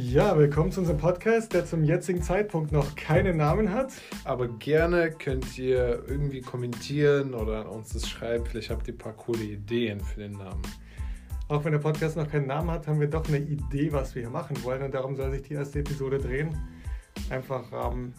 [0.00, 3.92] Ja, willkommen zu unserem Podcast, der zum jetzigen Zeitpunkt noch keinen Namen hat.
[4.22, 8.46] Aber gerne könnt ihr irgendwie kommentieren oder uns das schreiben.
[8.46, 10.62] Vielleicht habt ihr ein paar coole Ideen für den Namen.
[11.48, 14.22] Auch wenn der Podcast noch keinen Namen hat, haben wir doch eine Idee, was wir
[14.22, 14.82] hier machen wollen.
[14.84, 16.56] Und darum soll sich die erste Episode drehen.
[17.28, 18.14] Einfach, ähm,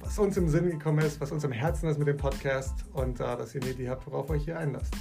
[0.00, 3.20] was uns im Sinn gekommen ist, was uns am Herzen ist mit dem Podcast und
[3.20, 4.92] äh, dass ihr eine Idee habt, worauf euch hier einlasst.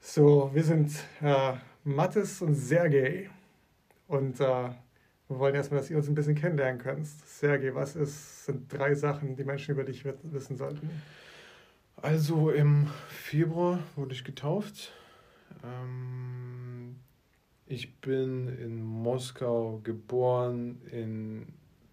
[0.00, 1.52] So, wir sind äh,
[1.84, 3.28] Mathis und Sergej.
[4.08, 4.70] Und äh,
[5.28, 7.06] wir wollen erstmal, dass ihr uns ein bisschen kennenlernen könnt.
[7.06, 10.90] Sergej, was ist, sind drei Sachen, die Menschen über dich wissen sollten?
[11.96, 14.92] Also im Februar wurde ich getauft.
[15.62, 16.96] Ähm,
[17.66, 21.46] ich bin in Moskau geboren, in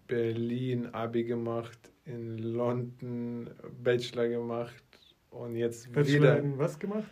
[0.06, 3.50] Berlin Abi gemacht, in London
[3.82, 4.84] Bachelor gemacht
[5.30, 7.08] und jetzt Bachelor wieder in was gemacht?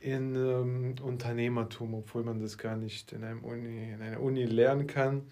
[0.00, 4.86] In ähm, Unternehmertum, obwohl man das gar nicht in, einem Uni, in einer Uni lernen
[4.86, 5.30] kann.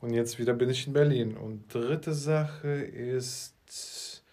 [0.00, 1.36] Und jetzt wieder bin ich in Berlin.
[1.36, 4.24] Und dritte Sache ist,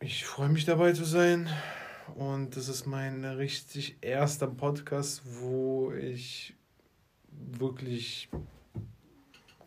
[0.00, 1.48] ich freue mich dabei zu sein.
[2.14, 6.54] Und das ist mein richtig erster Podcast, wo ich
[7.30, 8.28] wirklich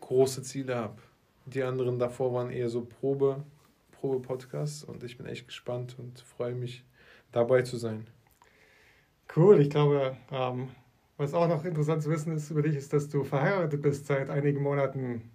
[0.00, 1.02] große Ziele habe.
[1.46, 3.44] Die anderen davor waren eher so Probe,
[3.92, 6.84] Probe-Podcasts und ich bin echt gespannt und freue mich
[7.32, 8.06] dabei zu sein.
[9.34, 10.68] Cool, ich glaube, ähm,
[11.16, 14.30] was auch noch interessant zu wissen ist über dich, ist, dass du verheiratet bist seit
[14.30, 15.30] einigen Monaten.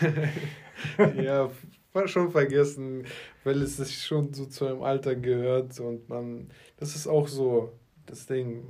[1.16, 1.50] ja,
[1.92, 3.04] war schon vergessen,
[3.44, 7.72] weil es sich schon so zu einem Alter gehört und man, das ist auch so
[8.06, 8.64] das Ding,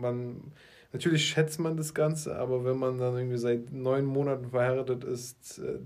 [0.00, 0.52] man,
[0.92, 5.58] natürlich schätzt man das Ganze, aber wenn man dann irgendwie seit neun Monaten verheiratet ist,
[5.58, 5.78] äh,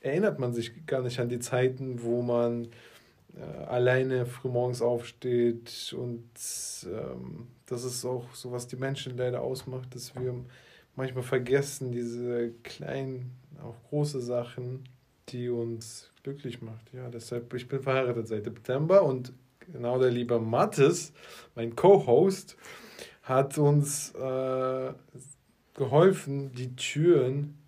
[0.00, 2.68] erinnert man sich gar nicht an die Zeiten, wo man
[3.36, 6.22] äh, alleine frühmorgens aufsteht und
[6.86, 10.34] ähm, das ist auch so, was die Menschen leider ausmacht, dass wir
[10.96, 13.32] manchmal vergessen, diese kleinen,
[13.62, 14.84] auch große Sachen,
[15.30, 16.92] die uns glücklich macht.
[16.92, 19.32] Ja, deshalb, ich bin verheiratet seit September und
[19.72, 21.12] genau der liebe Mattes,
[21.54, 22.56] mein Co-Host,
[23.22, 24.92] hat uns äh,
[25.74, 27.58] geholfen, die Türen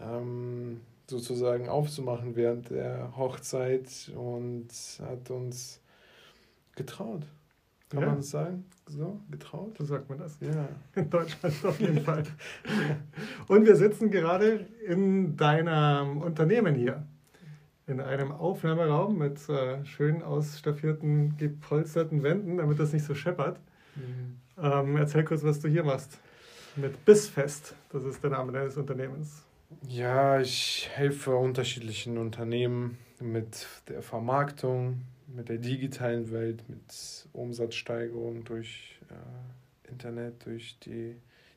[0.00, 4.68] ähm, sozusagen aufzumachen während der Hochzeit und
[5.00, 5.80] hat uns
[6.74, 7.22] getraut.
[7.88, 8.06] Kann ja.
[8.06, 8.64] man das sagen?
[8.88, 9.76] So, getraut?
[9.78, 10.38] So sagt man das.
[10.40, 10.68] Ja.
[11.00, 12.24] In Deutschland auf jeden Fall.
[13.46, 17.06] Und wir sitzen gerade in deinem Unternehmen hier.
[17.86, 23.60] In einem Aufnahmeraum mit äh, schön ausstaffierten, gepolsterten Wänden, damit das nicht so scheppert.
[23.94, 24.40] Mhm.
[24.60, 26.18] Ähm, erzähl kurz, was du hier machst.
[26.74, 29.45] Mit Bissfest, das ist der Name deines Unternehmens.
[29.88, 39.00] Ja, ich helfe unterschiedlichen Unternehmen mit der Vermarktung, mit der digitalen Welt, mit Umsatzsteigerung durch
[39.10, 41.16] äh, Internet, durch die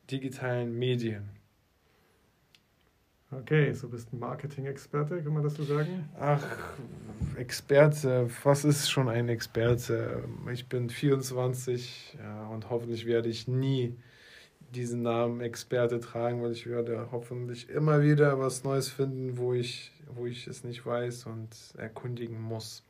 [0.09, 1.29] digitalen Medien.
[3.31, 6.09] Okay, so bist ein Marketing-Experte, kann man das so sagen?
[6.19, 6.43] Ach,
[7.37, 10.23] Experte, was ist schon ein Experte?
[10.51, 13.95] Ich bin 24 ja, und hoffentlich werde ich nie
[14.75, 19.91] diesen Namen Experte tragen, weil ich werde hoffentlich immer wieder was Neues finden, wo ich,
[20.13, 22.83] wo ich es nicht weiß und erkundigen muss.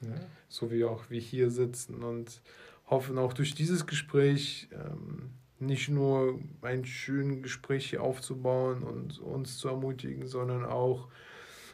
[0.00, 0.14] Ja.
[0.48, 2.40] So wie auch wir hier sitzen und
[2.86, 9.58] hoffen auch durch dieses Gespräch ähm, nicht nur ein schönes Gespräch hier aufzubauen und uns
[9.58, 11.08] zu ermutigen, sondern auch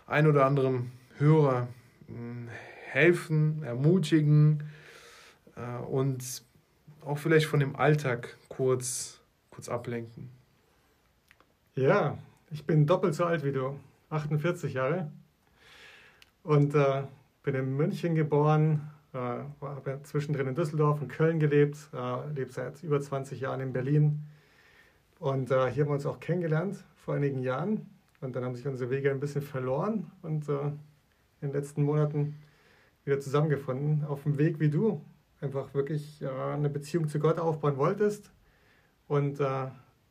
[0.06, 1.68] ein oder anderem Hörer
[2.08, 2.12] äh,
[2.90, 4.64] helfen, ermutigen
[5.56, 6.42] äh, und
[7.04, 9.20] auch vielleicht von dem Alltag kurz
[9.54, 10.30] kurz ablenken.
[11.76, 12.18] Ja,
[12.50, 13.78] ich bin doppelt so alt wie du,
[14.10, 15.10] 48 Jahre.
[16.42, 17.04] Und äh,
[17.42, 22.82] bin in München geboren, äh, habe zwischendrin in Düsseldorf und Köln gelebt, äh, lebe seit
[22.82, 24.24] über 20 Jahren in Berlin.
[25.18, 27.88] Und äh, hier haben wir uns auch kennengelernt vor einigen Jahren.
[28.20, 30.52] Und dann haben sich unsere Wege ein bisschen verloren und äh,
[31.40, 32.36] in den letzten Monaten
[33.04, 34.04] wieder zusammengefunden.
[34.04, 35.00] Auf dem Weg wie du,
[35.40, 38.33] einfach wirklich äh, eine Beziehung zu Gott aufbauen wolltest
[39.08, 39.66] und äh,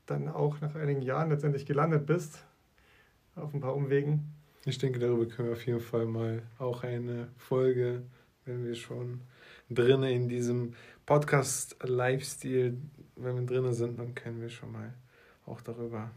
[0.06, 2.44] dann auch nach einigen Jahren letztendlich gelandet bist,
[3.36, 4.34] auf ein paar Umwegen.
[4.66, 8.04] Ich denke, darüber können wir auf jeden Fall mal auch eine Folge,
[8.46, 9.22] wenn wir schon
[9.70, 10.74] drinnen in diesem
[11.06, 12.78] Podcast-Lifestyle,
[13.16, 14.94] wenn wir drinnen sind, dann können wir schon mal
[15.46, 16.12] auch darüber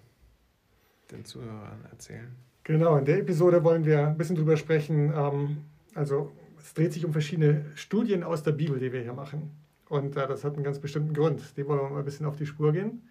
[1.10, 2.34] den Zuhörern erzählen.
[2.64, 5.12] Genau, in der Episode wollen wir ein bisschen drüber sprechen.
[5.14, 5.58] Ähm,
[5.94, 9.52] also es dreht sich um verschiedene Studien aus der Bibel, die wir hier machen.
[9.88, 11.56] Und äh, das hat einen ganz bestimmten Grund.
[11.56, 13.08] Dem wollen wir mal ein bisschen auf die Spur gehen.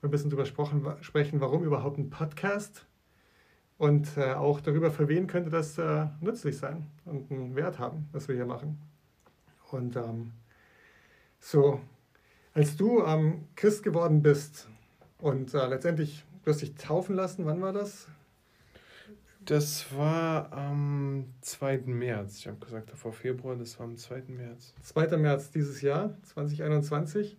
[0.00, 0.46] Wir ein bisschen darüber
[1.02, 2.86] sprechen, warum überhaupt ein Podcast
[3.78, 8.08] und äh, auch darüber, für wen könnte das äh, nützlich sein und einen Wert haben,
[8.12, 8.80] was wir hier machen.
[9.70, 10.32] Und ähm,
[11.40, 11.80] so,
[12.54, 14.68] Als du ähm, Christ geworden bist
[15.18, 18.06] und äh, letztendlich du dich taufen lassen, wann war das?
[19.44, 21.82] Das war am 2.
[21.86, 22.38] März.
[22.38, 24.24] Ich habe gesagt, vor Februar, das war am 2.
[24.28, 24.74] März.
[24.82, 25.16] 2.
[25.16, 27.36] März dieses Jahr, 2021.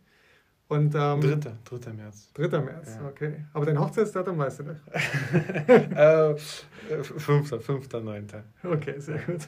[0.67, 1.79] Und, ähm, 3.
[1.79, 1.93] 3.
[1.93, 2.29] März.
[2.33, 2.59] 3.
[2.61, 3.07] März, ja.
[3.07, 3.45] okay.
[3.53, 4.81] Aber dein Hochzeitsdatum weißt du nicht?
[5.67, 7.63] äh, 5.
[7.63, 7.93] 5.
[7.93, 8.27] 9.
[8.63, 9.47] Okay, sehr gut.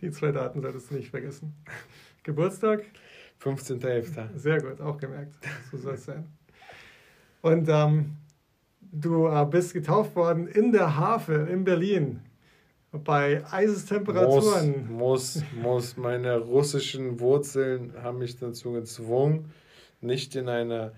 [0.00, 1.54] Die zwei Daten solltest du nicht vergessen.
[2.22, 2.84] Geburtstag?
[3.42, 4.36] 15.11.
[4.36, 5.34] Sehr gut, auch gemerkt.
[5.70, 6.26] So soll es sein.
[7.42, 8.16] Und ähm,
[8.98, 12.20] Du äh, bist getauft worden in der Havel in Berlin
[13.04, 14.90] bei Eisestemperaturen.
[14.90, 15.96] Muss, muss, muss.
[15.98, 19.52] Meine russischen Wurzeln haben mich dazu gezwungen,
[20.00, 20.92] nicht in einer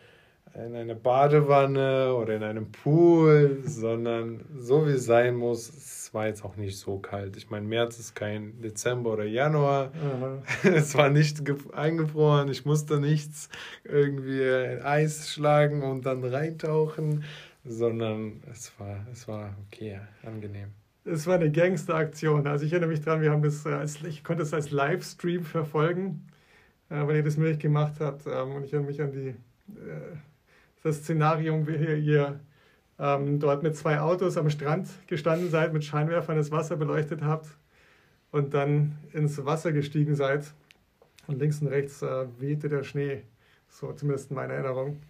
[0.55, 5.69] in eine Badewanne oder in einem Pool, sondern so wie es sein muss.
[5.69, 7.37] Es war jetzt auch nicht so kalt.
[7.37, 9.93] Ich meine, März ist kein Dezember oder Januar.
[10.65, 11.43] es war nicht
[11.73, 12.49] eingefroren.
[12.49, 13.51] Ich musste nichts
[13.85, 14.43] irgendwie
[14.83, 17.25] Eis schlagen und dann reintauchen
[17.65, 20.71] sondern es war, es war okay, angenehm.
[21.05, 22.47] Es war eine Gangsteraktion.
[22.47, 26.27] Also ich erinnere mich daran, wir haben das als, ich konnte es als Livestream verfolgen,
[26.91, 28.27] äh, weil ihr das möglich gemacht habt.
[28.27, 30.17] Ähm, und ich erinnere mich an die, äh,
[30.83, 32.41] das Szenario, wie ihr, ihr
[32.99, 37.47] ähm, dort mit zwei Autos am Strand gestanden seid, mit Scheinwerfern das Wasser beleuchtet habt
[38.31, 40.53] und dann ins Wasser gestiegen seid.
[41.27, 43.23] Und links und rechts äh, wehte der Schnee,
[43.69, 45.01] so zumindest in meiner Erinnerung.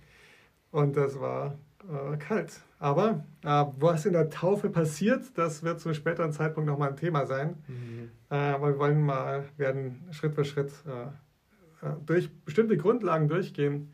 [0.71, 2.60] Und das war äh, kalt.
[2.78, 6.96] Aber äh, was in der Taufe passiert, das wird zu einem späteren Zeitpunkt nochmal ein
[6.96, 7.56] Thema sein.
[7.66, 8.10] Mhm.
[8.30, 13.92] Äh, aber wir wollen mal, werden Schritt für Schritt äh, äh, durch bestimmte Grundlagen durchgehen,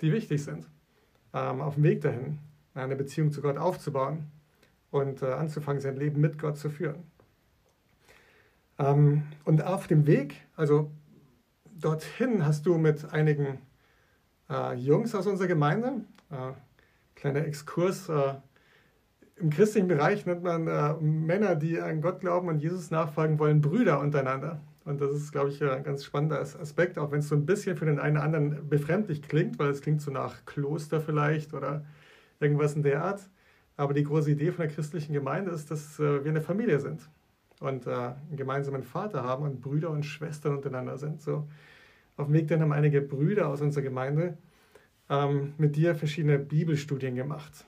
[0.00, 0.66] die wichtig sind.
[1.32, 2.38] Ähm, auf dem Weg dahin,
[2.74, 4.30] eine Beziehung zu Gott aufzubauen
[4.90, 7.04] und äh, anzufangen, sein Leben mit Gott zu führen.
[8.78, 10.90] Ähm, und auf dem Weg, also
[11.78, 13.58] dorthin hast du mit einigen
[14.76, 16.02] Jungs aus unserer Gemeinde,
[17.16, 18.08] kleiner Exkurs.
[18.08, 18.34] Äh,
[19.36, 23.60] Im christlichen Bereich nennt man äh, Männer, die an Gott glauben und Jesus nachfolgen wollen,
[23.60, 24.60] Brüder untereinander.
[24.84, 27.76] Und das ist, glaube ich, ein ganz spannender Aspekt, auch wenn es so ein bisschen
[27.76, 31.84] für den einen oder anderen befremdlich klingt, weil es klingt so nach Kloster vielleicht oder
[32.38, 33.28] irgendwas in der Art.
[33.76, 37.10] Aber die große Idee von der christlichen Gemeinde ist, dass äh, wir eine Familie sind
[37.58, 41.22] und einen gemeinsamen Vater haben und Brüder und Schwestern untereinander sind.
[41.22, 41.48] So
[42.16, 44.36] auf dem Weg dann haben einige Brüder aus unserer Gemeinde
[45.08, 47.64] ähm, mit dir verschiedene Bibelstudien gemacht.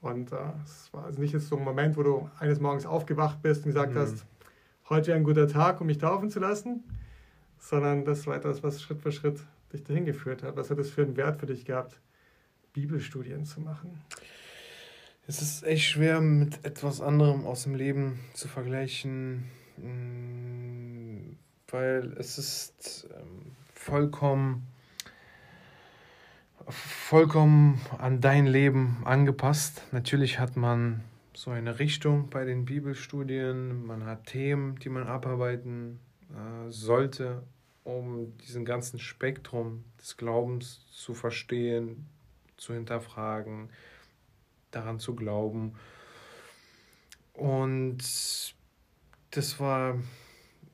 [0.00, 3.42] Und äh, es war also nicht jetzt so ein Moment, wo du eines Morgens aufgewacht
[3.42, 3.98] bist und gesagt mhm.
[3.98, 4.24] hast,
[4.88, 6.84] heute ein guter Tag, um mich taufen zu lassen,
[7.58, 9.40] sondern das war etwas, was Schritt für Schritt
[9.72, 10.56] dich dahin geführt hat.
[10.56, 11.98] Was hat es für einen Wert für dich gehabt,
[12.72, 14.00] Bibelstudien zu machen?
[15.26, 21.36] Es ist echt schwer, mit etwas anderem aus dem Leben zu vergleichen, mm,
[21.68, 24.68] weil es ist ähm, vollkommen
[26.68, 29.82] vollkommen an dein Leben angepasst.
[29.92, 31.02] Natürlich hat man
[31.34, 37.42] so eine Richtung bei den Bibelstudien, man hat Themen, die man abarbeiten äh, sollte,
[37.84, 42.06] um diesen ganzen Spektrum des Glaubens zu verstehen,
[42.56, 43.68] zu hinterfragen,
[44.70, 45.74] daran zu glauben.
[47.34, 47.98] Und
[49.30, 49.98] das war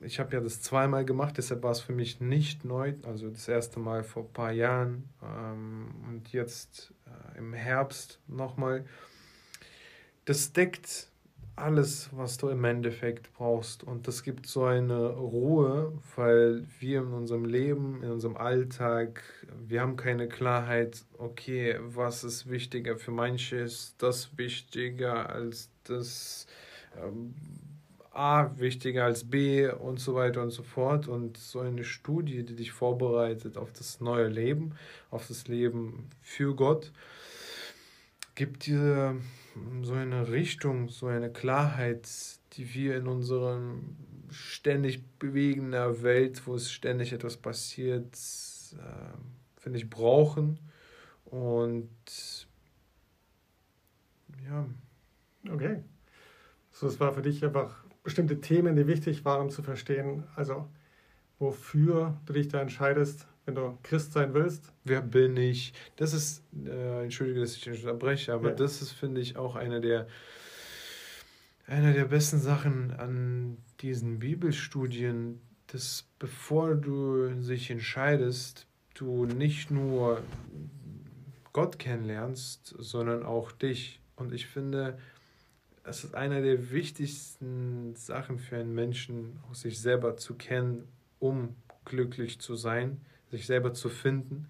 [0.05, 2.93] ich habe ja das zweimal gemacht, deshalb war es für mich nicht neu.
[3.03, 8.85] Also das erste Mal vor ein paar Jahren ähm, und jetzt äh, im Herbst nochmal.
[10.25, 11.09] Das deckt
[11.55, 13.83] alles, was du im Endeffekt brauchst.
[13.83, 19.23] Und das gibt so eine Ruhe, weil wir in unserem Leben, in unserem Alltag,
[19.67, 26.47] wir haben keine Klarheit, okay, was ist wichtiger für manche, ist das wichtiger als das.
[27.01, 27.35] Ähm,
[28.13, 31.07] A wichtiger als B und so weiter und so fort.
[31.07, 34.75] Und so eine Studie, die dich vorbereitet auf das neue Leben,
[35.09, 36.91] auf das Leben für Gott,
[38.35, 39.17] gibt dir
[39.81, 42.09] so eine Richtung, so eine Klarheit,
[42.53, 43.95] die wir in unserem
[44.29, 48.15] ständig bewegender Welt, wo es ständig etwas passiert,
[48.73, 50.59] äh, finde ich, brauchen.
[51.25, 51.89] Und
[54.45, 54.65] ja.
[55.51, 55.83] Okay.
[56.71, 60.67] So, es war für dich einfach bestimmte Themen, die wichtig waren, um zu verstehen, also
[61.39, 64.71] wofür du dich da entscheidest, wenn du Christ sein willst.
[64.83, 65.73] Wer bin ich?
[65.95, 68.55] Das ist, äh, entschuldige, dass ich unterbreche, aber ja.
[68.55, 70.07] das ist, finde ich, auch eine der,
[71.65, 80.21] eine der besten Sachen an diesen Bibelstudien, dass bevor du dich entscheidest, du nicht nur
[81.51, 83.99] Gott kennenlernst, sondern auch dich.
[84.15, 84.97] Und ich finde,
[85.83, 90.87] es ist eine der wichtigsten Sachen für einen Menschen, sich selber zu kennen,
[91.19, 94.47] um glücklich zu sein, sich selber zu finden.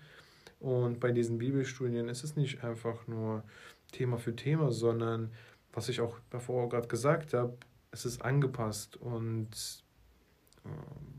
[0.60, 3.44] Und bei diesen Bibelstudien ist es nicht einfach nur
[3.92, 5.32] Thema für Thema, sondern
[5.74, 7.58] was ich auch davor gerade gesagt habe,
[7.92, 9.50] es ist angepasst und
[10.66, 11.13] ähm,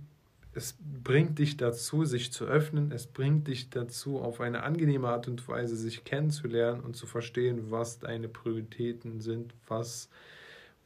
[0.55, 5.27] es bringt dich dazu, sich zu öffnen, es bringt dich dazu, auf eine angenehme Art
[5.27, 10.09] und Weise sich kennenzulernen und zu verstehen, was deine Prioritäten sind, was,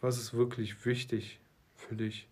[0.01, 1.39] was ist wirklich wichtig
[1.77, 2.29] für dich.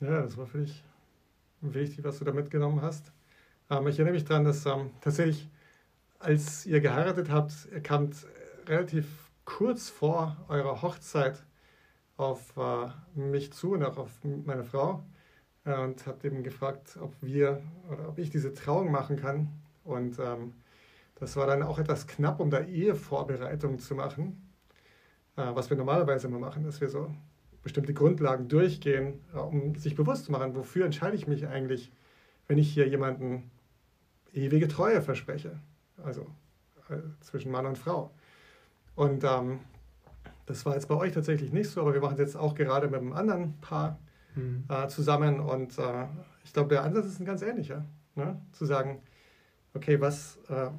[0.00, 0.82] Ja, das war für dich
[1.60, 3.12] wichtig, was du da mitgenommen hast.
[3.68, 5.46] Ähm, ich erinnere mich daran, dass ähm, tatsächlich,
[6.18, 8.26] als ihr geheiratet habt, ihr kamt
[8.66, 9.06] relativ
[9.44, 11.42] kurz vor eurer Hochzeit
[12.20, 15.02] auf äh, mich zu und auch auf meine Frau
[15.64, 19.48] äh, und habt eben gefragt, ob wir oder ob ich diese Trauung machen kann.
[19.84, 20.52] Und ähm,
[21.14, 24.52] das war dann auch etwas knapp, um da Ehevorbereitungen zu machen,
[25.36, 27.10] äh, was wir normalerweise immer machen, dass wir so
[27.62, 31.90] bestimmte Grundlagen durchgehen, äh, um sich bewusst zu machen, wofür entscheide ich mich eigentlich,
[32.48, 33.50] wenn ich hier jemanden
[34.34, 35.58] ewige Treue verspreche,
[36.04, 36.26] also
[36.90, 38.10] äh, zwischen Mann und Frau.
[38.94, 39.60] Und ähm,
[40.50, 42.88] das war jetzt bei euch tatsächlich nicht so, aber wir machen es jetzt auch gerade
[42.88, 43.98] mit einem anderen Paar
[44.34, 44.64] mhm.
[44.68, 45.40] äh, zusammen.
[45.40, 46.06] Und äh,
[46.44, 47.84] ich glaube, der Ansatz ist ein ganz ähnlicher.
[48.16, 48.40] Ne?
[48.52, 49.00] Zu sagen,
[49.74, 50.70] okay, was, äh,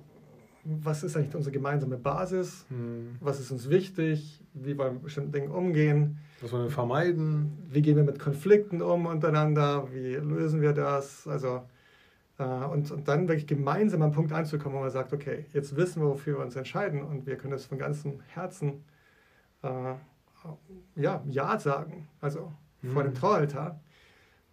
[0.63, 2.65] was ist eigentlich unsere gemeinsame Basis?
[2.69, 3.15] Mhm.
[3.21, 4.43] Was ist uns wichtig?
[4.53, 6.19] Wie wollen wir mit bestimmten Dingen umgehen?
[6.41, 7.57] Was wollen wir vermeiden?
[7.69, 9.87] Wie gehen wir mit Konflikten um untereinander?
[9.93, 11.29] Wie lösen wir das?
[11.29, 11.61] Also,
[12.39, 16.01] äh, und, und dann wirklich gemeinsam am Punkt anzukommen, wo man sagt, okay, jetzt wissen
[16.01, 18.83] wir, wofür wir uns entscheiden und wir können das von ganzem Herzen
[20.95, 22.51] ja, Ja sagen, also
[22.81, 22.91] mhm.
[22.91, 23.17] vor dem mhm.
[23.17, 23.79] Traualtar.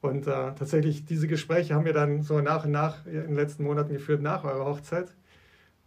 [0.00, 3.64] Und äh, tatsächlich, diese Gespräche haben wir dann so nach und nach in den letzten
[3.64, 5.14] Monaten geführt, nach eurer Hochzeit.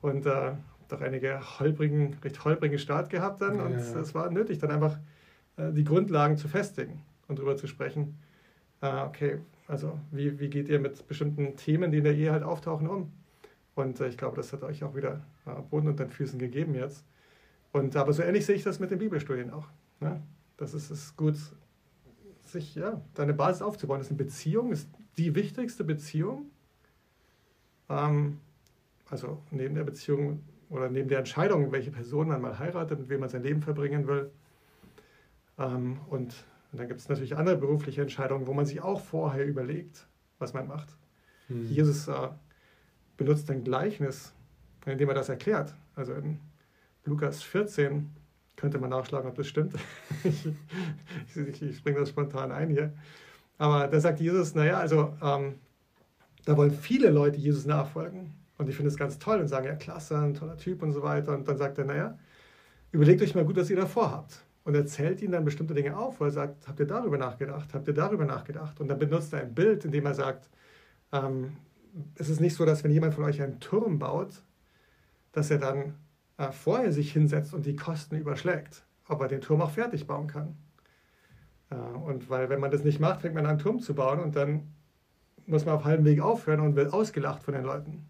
[0.02, 0.54] Und äh,
[0.90, 3.62] doch einige holprigen, recht holprigen Start gehabt dann.
[3.62, 4.98] Und es war nötig, dann einfach
[5.58, 8.20] äh, die Grundlagen zu festigen und darüber zu sprechen.
[8.82, 12.44] Äh, okay, also wie, wie geht ihr mit bestimmten Themen, die in der Ehe halt
[12.44, 13.12] auftauchen, um?
[13.76, 16.76] Und äh, ich glaube, das hat euch auch wieder äh, Boden unter den Füßen gegeben
[16.76, 17.06] jetzt.
[17.72, 19.68] Und aber so ähnlich sehe ich das mit den Bibelstudien auch.
[20.00, 20.22] Ne?
[20.58, 21.38] Das ist es gut,
[22.46, 24.00] sich ja, deine Basis aufzubauen.
[24.00, 26.52] Das ist eine Beziehung, ist die wichtigste Beziehung.
[27.90, 28.40] Ähm,
[29.10, 33.20] also neben der Beziehung oder neben der Entscheidung, welche Person man mal heiratet, mit wem
[33.22, 34.32] man sein Leben verbringen will.
[35.58, 36.34] Ähm, und,
[36.72, 40.08] und, dann gibt es natürlich andere berufliche Entscheidungen, wo man sich auch vorher überlegt,
[40.40, 40.96] was man macht.
[41.48, 41.70] Hm.
[41.70, 42.30] Jesus äh,
[43.18, 44.34] benutzt ein Gleichnis,
[44.86, 45.76] indem er das erklärt.
[45.96, 46.40] Also in
[47.06, 48.10] Lukas 14,
[48.56, 49.74] könnte man nachschlagen, ob das stimmt.
[50.24, 50.48] ich,
[51.36, 52.94] ich, ich springe das spontan ein hier.
[53.58, 55.56] Aber da sagt Jesus, naja, also ähm,
[56.46, 58.34] da wollen viele Leute Jesus nachfolgen.
[58.58, 61.02] Und die finden es ganz toll und sagen, ja, klasse, ein toller Typ und so
[61.02, 61.34] weiter.
[61.34, 62.18] Und dann sagt er, naja,
[62.92, 64.44] überlegt euch mal gut, was ihr davor habt.
[64.64, 67.74] Und er zählt ihnen dann bestimmte Dinge auf, wo er sagt, habt ihr darüber nachgedacht?
[67.74, 68.80] Habt ihr darüber nachgedacht?
[68.80, 70.50] Und dann benutzt er ein Bild, in dem er sagt,
[71.12, 71.58] ähm,
[72.16, 74.44] es ist nicht so, dass wenn jemand von euch einen Turm baut,
[75.32, 75.96] dass er dann
[76.42, 80.28] äh, vorher sich hinsetzt und die Kosten überschlägt, ob er den Turm auch fertig bauen
[80.28, 80.56] kann.
[81.70, 84.20] Äh, und weil, wenn man das nicht macht, fängt man an, einen Turm zu bauen
[84.20, 84.74] und dann
[85.46, 88.06] muss man auf halbem Weg aufhören und wird ausgelacht von den Leuten.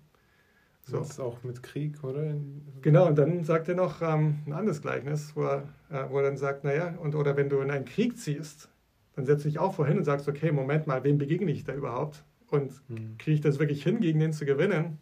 [0.83, 0.99] So.
[0.99, 2.33] Das ist auch mit Krieg, oder?
[2.81, 6.23] Genau, und dann sagt er noch ähm, ein anderes Gleichnis, wo er, äh, wo er
[6.23, 8.69] dann sagt, naja, und, oder wenn du in einen Krieg ziehst,
[9.15, 11.73] dann setzt du dich auch vorhin und sagst, okay, Moment mal, wem begegne ich da
[11.73, 12.23] überhaupt?
[12.47, 13.17] Und hm.
[13.17, 14.99] kriege ich das wirklich hin, gegen den zu gewinnen?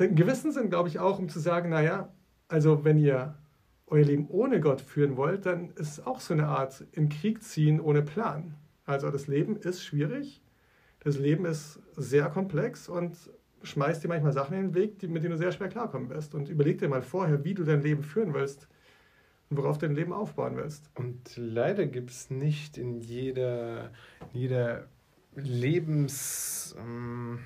[0.00, 2.12] Einen gewissen Sinn, glaube ich, auch, um zu sagen, naja,
[2.48, 3.36] also wenn ihr
[3.86, 7.42] euer Leben ohne Gott führen wollt, dann ist es auch so eine Art in Krieg
[7.42, 8.54] ziehen ohne Plan.
[8.84, 10.42] Also das Leben ist schwierig,
[11.00, 13.16] das Leben ist sehr komplex und
[13.62, 16.34] schmeißt dir manchmal Sachen in den Weg, mit denen du sehr schwer klarkommen wirst.
[16.34, 18.68] Und überleg dir mal vorher, wie du dein Leben führen willst
[19.50, 20.90] und worauf du dein Leben aufbauen willst.
[20.94, 23.90] Und leider gibt es nicht in jeder,
[24.32, 24.86] jeder
[25.34, 26.76] Lebens...
[26.78, 27.40] Ähm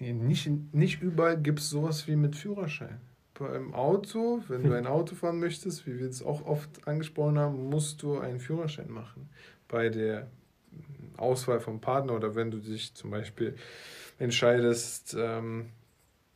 [0.00, 3.00] nicht, nicht überall gibt es sowas wie mit Führerschein.
[3.34, 7.68] Beim Auto, wenn du ein Auto fahren möchtest, wie wir es auch oft angesprochen haben,
[7.68, 9.28] musst du einen Führerschein machen.
[9.68, 10.28] Bei der
[11.16, 13.54] Auswahl vom Partner oder wenn du dich zum Beispiel
[14.18, 15.70] entscheidest, ähm,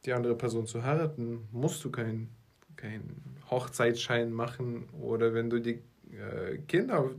[0.04, 2.28] die andere Person zu heiraten, musst du keinen
[2.76, 3.02] kein
[3.50, 4.88] Hochzeitsschein machen.
[5.00, 5.80] Oder wenn du die
[6.12, 7.10] äh, Kinder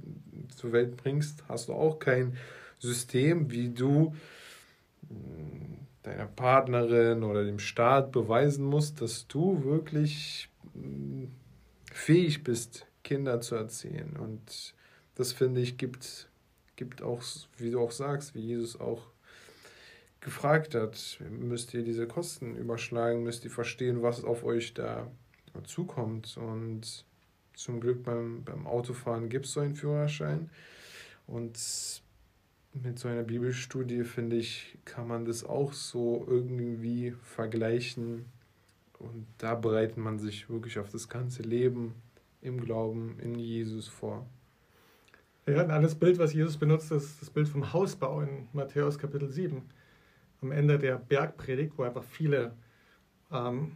[0.55, 2.37] zur Welt bringst, hast du auch kein
[2.79, 4.15] System, wie du
[6.05, 11.25] deiner Partnerin oder dem Staat beweisen musst, dass du wirklich mm,
[11.91, 14.15] fähig bist, Kinder zu erziehen.
[14.17, 14.73] Und
[15.15, 16.29] das finde ich gibt,
[16.75, 17.21] gibt auch,
[17.57, 19.07] wie du auch sagst, wie Jesus auch
[20.21, 25.07] gefragt hat, müsst ihr diese Kosten überschlagen, müsst ihr verstehen, was auf euch da
[25.65, 26.37] zukommt.
[26.37, 27.05] Und
[27.53, 30.49] zum Glück beim, beim Autofahren gibt es so einen Führerschein.
[31.27, 31.57] Und
[32.83, 38.25] mit so einer Bibelstudie, finde ich, kann man das auch so irgendwie vergleichen.
[38.99, 41.95] Und da bereitet man sich wirklich auf das ganze Leben
[42.41, 44.25] im Glauben in Jesus vor.
[45.47, 49.31] Ja, ein anderes Bild, was Jesus benutzt, ist das Bild vom Hausbau in Matthäus Kapitel
[49.31, 49.61] 7.
[50.41, 52.55] Am Ende der Bergpredigt, wo einfach viele
[53.31, 53.71] ähm,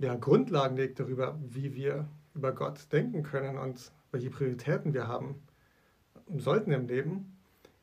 [0.00, 5.36] ja, Grundlagen legt darüber, wie wir über Gott denken können und welche Prioritäten wir haben
[6.36, 7.31] sollten im Leben,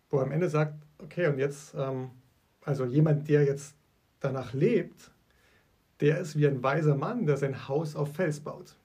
[0.10, 2.10] wo er am Ende sagt, okay, und jetzt, ähm,
[2.64, 3.76] also jemand, der jetzt
[4.20, 5.12] danach lebt,
[6.00, 8.76] der ist wie ein weiser Mann, der sein Haus auf Fels baut.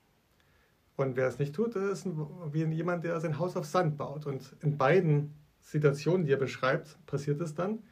[0.97, 2.07] Und wer es nicht tut, ist
[2.53, 4.27] wie jemand, der sein Haus auf Sand baut.
[4.27, 7.83] Und in beiden Situationen, die er beschreibt, passiert es dann,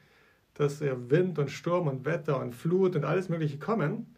[0.54, 4.14] dass er Wind und Sturm und Wetter und Flut und alles Mögliche kommen.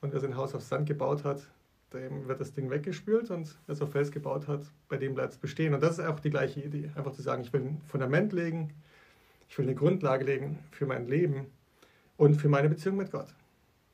[0.00, 1.50] Und wer sein Haus auf Sand gebaut hat,
[1.92, 5.38] dem wird das Ding weggespült und wer auf Fels gebaut hat, bei dem bleibt es
[5.38, 5.74] bestehen.
[5.74, 6.90] Und das ist auch die gleiche Idee.
[6.94, 8.72] Einfach zu sagen, ich will ein Fundament legen,
[9.48, 11.46] ich will eine Grundlage legen für mein Leben
[12.16, 13.34] und für meine Beziehung mit Gott.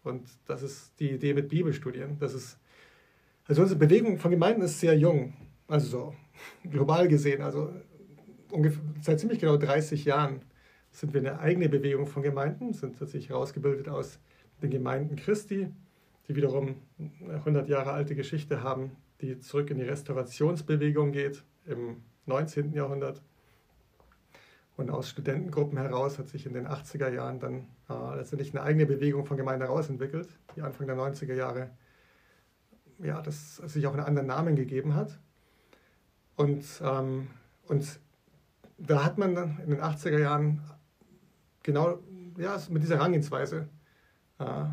[0.02, 2.18] Und das ist die Idee mit Bibelstudien.
[2.18, 2.58] Das ist,
[3.46, 5.34] also unsere Bewegung von Gemeinden ist sehr jung,
[5.68, 6.14] also so
[6.70, 7.42] global gesehen.
[7.42, 7.72] Also
[8.50, 10.42] ungefähr, seit ziemlich genau 30 Jahren
[10.92, 14.18] sind wir eine eigene Bewegung von Gemeinden, sind tatsächlich herausgebildet aus
[14.62, 15.68] den Gemeinden Christi,
[16.30, 22.02] die wiederum eine 100 Jahre alte Geschichte haben, die zurück in die Restaurationsbewegung geht im
[22.26, 22.72] 19.
[22.72, 23.20] Jahrhundert.
[24.76, 28.86] Und aus Studentengruppen heraus hat sich in den 80er Jahren dann äh, letztendlich eine eigene
[28.86, 31.70] Bewegung von Gemeinde herausentwickelt, die Anfang der 90er Jahre
[33.02, 35.18] ja, das sich auch einen anderen Namen gegeben hat.
[36.36, 37.28] Und, ähm,
[37.66, 37.98] und
[38.78, 40.62] da hat man dann in den 80er Jahren
[41.62, 41.98] genau
[42.38, 43.68] ja, mit dieser Herangehensweise
[44.38, 44.64] äh,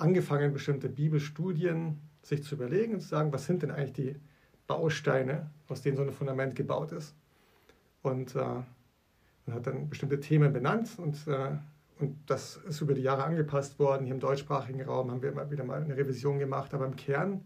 [0.00, 4.16] angefangen, bestimmte Bibelstudien sich zu überlegen und zu sagen, was sind denn eigentlich die
[4.66, 7.14] Bausteine, aus denen so ein Fundament gebaut ist.
[8.02, 11.56] Und äh, man hat dann bestimmte Themen benannt und, äh,
[11.98, 14.04] und das ist über die Jahre angepasst worden.
[14.04, 17.44] Hier im deutschsprachigen Raum haben wir immer wieder mal eine Revision gemacht, aber im Kern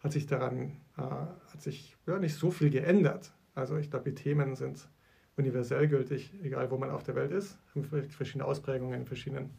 [0.00, 3.32] hat sich daran äh, hat sich ja, nicht so viel geändert.
[3.54, 4.88] Also ich glaube, die Themen sind
[5.36, 9.50] universell gültig, egal wo man auf der Welt ist, haben verschiedene Ausprägungen in verschiedenen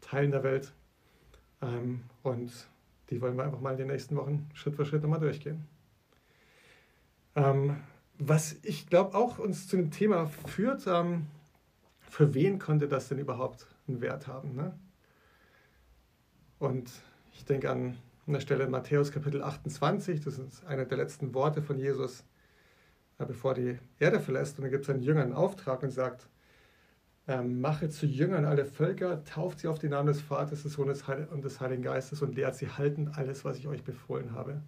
[0.00, 0.72] Teilen der Welt.
[1.64, 2.52] Ähm, und
[3.10, 5.66] die wollen wir einfach mal in den nächsten Wochen Schritt für Schritt nochmal durchgehen.
[7.36, 7.76] Ähm,
[8.18, 11.26] was ich glaube auch uns zu dem Thema führt, ähm,
[12.00, 14.54] für wen konnte das denn überhaupt einen Wert haben?
[14.54, 14.78] Ne?
[16.58, 16.92] Und
[17.32, 21.60] ich denke an, der Stelle in Matthäus Kapitel 28, das ist einer der letzten Worte
[21.60, 22.24] von Jesus,
[23.18, 24.58] äh, bevor die Erde verlässt.
[24.58, 26.28] Und da gibt es einen Jüngern einen Auftrag und sagt,
[27.26, 31.04] ähm, mache zu Jüngern alle Völker, tauft sie auf den Namen des Vaters, des Sohnes
[31.30, 34.62] und des Heiligen Geistes und lehrt sie halten alles, was ich euch befohlen habe.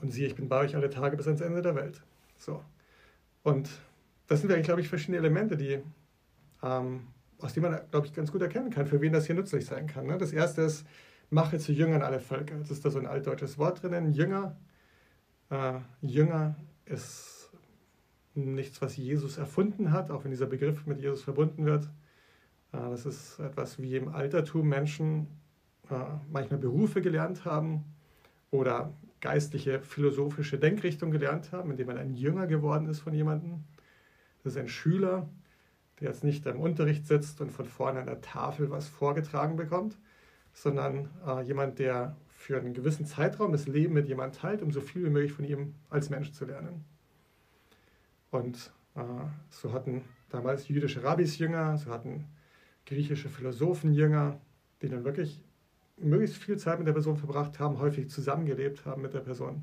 [0.00, 2.02] Und siehe, ich bin bei euch alle Tage bis ans Ende der Welt.
[2.36, 2.62] So.
[3.42, 3.68] Und
[4.26, 5.80] das sind glaube ich, verschiedene Elemente, die,
[6.62, 7.06] ähm,
[7.38, 9.86] aus denen man, glaube ich, ganz gut erkennen kann, für wen das hier nützlich sein
[9.86, 10.06] kann.
[10.06, 10.16] Ne?
[10.16, 10.86] Das erste ist,
[11.30, 12.56] mache zu Jüngern alle Völker.
[12.56, 14.56] Jetzt ist da so ein altdeutsches Wort drinnen, Jünger.
[15.50, 16.56] Äh, Jünger
[16.86, 17.43] ist
[18.34, 21.84] nichts, was Jesus erfunden hat, auch wenn dieser Begriff mit Jesus verbunden wird.
[22.72, 25.28] Äh, das ist etwas, wie im Altertum Menschen
[25.90, 25.94] äh,
[26.30, 27.84] manchmal Berufe gelernt haben
[28.50, 33.64] oder geistliche, philosophische Denkrichtung gelernt haben, indem man ein Jünger geworden ist von jemandem.
[34.42, 35.28] Das ist ein Schüler,
[36.00, 39.96] der jetzt nicht im Unterricht sitzt und von vorne an der Tafel was vorgetragen bekommt,
[40.52, 44.80] sondern äh, jemand, der für einen gewissen Zeitraum das Leben mit jemandem teilt, um so
[44.80, 46.84] viel wie möglich von ihm als Mensch zu lernen.
[48.34, 49.00] Und äh,
[49.48, 52.24] so hatten damals jüdische Rabbis Jünger, so hatten
[52.84, 54.40] griechische Philosophen Jünger,
[54.82, 55.40] die dann wirklich
[55.98, 59.62] möglichst viel Zeit mit der Person verbracht haben, häufig zusammengelebt haben mit der Person.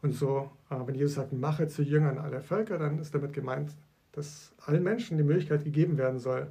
[0.00, 3.72] Und so, äh, wenn Jesus sagt, mache zu Jüngern aller Völker, dann ist damit gemeint,
[4.12, 6.50] dass allen Menschen die Möglichkeit gegeben werden soll,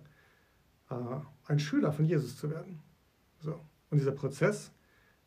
[0.91, 0.95] äh,
[1.47, 2.83] ein Schüler von Jesus zu werden.
[3.39, 3.59] So.
[3.89, 4.71] Und dieser Prozess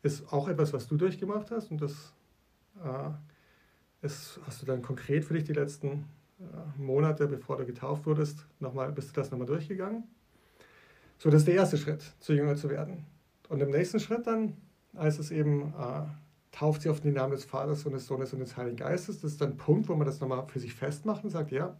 [0.01, 2.13] ist auch etwas, was du durchgemacht hast und das
[2.81, 3.09] äh,
[4.07, 6.05] ist, hast du dann konkret für dich die letzten
[6.77, 10.03] Monate, bevor du getauft wurdest, nochmal, bist du das nochmal durchgegangen?
[11.17, 13.05] So, das ist der erste Schritt, zu Jünger zu werden.
[13.49, 14.53] Und im nächsten Schritt dann
[14.95, 16.03] heißt es eben, äh,
[16.51, 19.21] tauft sie auf den Namen des Vaters und des Sohnes und des Heiligen Geistes.
[19.21, 21.75] Das ist dann ein Punkt, wo man das nochmal für sich festmacht und sagt, ja,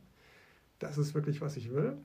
[0.80, 1.98] das ist wirklich, was ich will.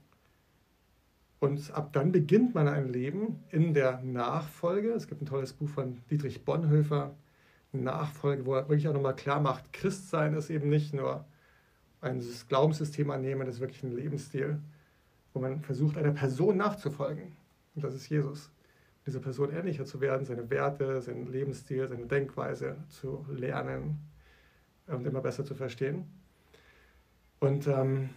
[1.40, 4.92] Und ab dann beginnt man ein Leben in der Nachfolge.
[4.92, 7.14] Es gibt ein tolles Buch von Dietrich Bonhoeffer,
[7.72, 11.24] Nachfolge, wo er wirklich auch nochmal klar macht, Christsein ist eben nicht nur
[12.00, 14.58] ein Glaubenssystem annehmen, das ist wirklich ein Lebensstil,
[15.32, 17.32] wo man versucht, einer Person nachzufolgen.
[17.74, 18.50] Und das ist Jesus
[19.06, 23.98] dieser Person ähnlicher zu werden, seine Werte, seinen Lebensstil, seine Denkweise zu lernen
[24.86, 26.06] und immer besser zu verstehen.
[27.40, 28.10] Und, ähm,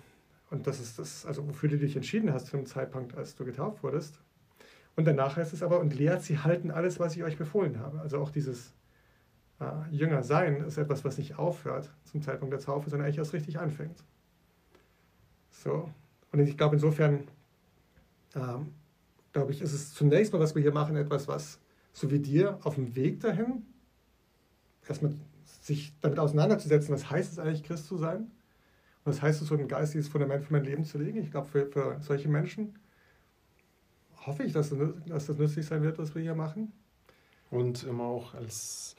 [0.52, 3.46] und das ist das, also wofür du dich entschieden hast zu dem Zeitpunkt, als du
[3.46, 4.20] getauft wurdest.
[4.96, 8.00] Und danach heißt es aber, und lehrt sie halten alles, was ich euch befohlen habe.
[8.02, 8.75] Also auch dieses
[9.60, 13.34] äh, Jünger sein ist etwas, was nicht aufhört zum Zeitpunkt der Taufe, sondern eigentlich erst
[13.34, 14.04] richtig anfängt.
[15.50, 15.90] So.
[16.32, 17.28] Und ich glaube, insofern,
[18.36, 18.74] ähm,
[19.32, 21.60] glaube ich, ist es zunächst mal, was wir hier machen, etwas, was
[21.94, 23.66] so wie dir auf dem Weg dahin,
[24.88, 25.14] erstmal
[25.62, 28.32] sich damit auseinanderzusetzen, was heißt es eigentlich, Christ zu sein?
[29.04, 31.22] Und was heißt es, so ein geistiges Fundament für mein Leben zu legen?
[31.22, 32.78] Ich glaube, für, für solche Menschen
[34.26, 34.74] hoffe ich, dass,
[35.08, 36.72] dass das nützlich sein wird, was wir hier machen.
[37.50, 38.96] Und immer auch als,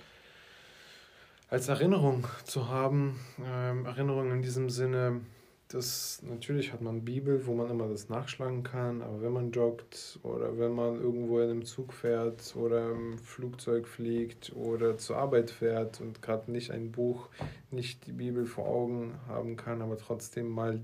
[1.49, 5.21] als Erinnerung zu haben, ähm, Erinnerung in diesem Sinne,
[5.69, 10.21] das natürlich hat man Bibel, wo man immer das nachschlagen kann, aber wenn man joggt
[10.23, 15.51] oder wenn man irgendwo in einem Zug fährt oder im Flugzeug fliegt oder zur Arbeit
[15.51, 17.29] fährt und gerade nicht ein Buch,
[17.71, 20.81] nicht die Bibel vor Augen haben kann, aber trotzdem mal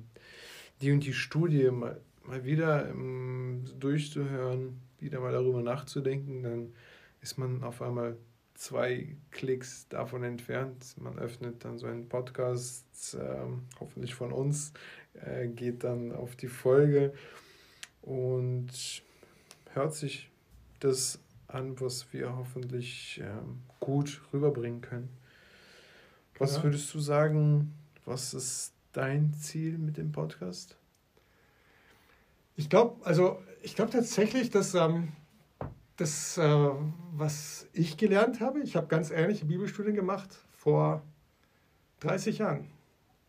[0.81, 6.73] die und die Studie mal, mal wieder um, durchzuhören, wieder mal darüber nachzudenken, dann
[7.21, 8.17] ist man auf einmal
[8.63, 10.95] zwei Klicks davon entfernt.
[10.97, 13.41] Man öffnet dann so einen Podcast, äh,
[13.81, 14.73] hoffentlich von uns,
[15.15, 17.13] äh, geht dann auf die Folge
[18.03, 18.71] und
[19.73, 20.31] hört sich
[20.79, 23.33] das an, was wir hoffentlich äh,
[23.81, 25.09] gut rüberbringen können.
[26.39, 26.63] Was ja.
[26.63, 30.77] würdest du sagen, was ist dein Ziel mit dem Podcast?
[32.55, 35.09] Ich glaube, also ich glaube tatsächlich, dass ähm,
[36.03, 36.71] das, äh,
[37.13, 41.03] was ich gelernt habe, ich habe ganz ähnliche Bibelstudien gemacht vor
[42.01, 42.67] 30 Jahren.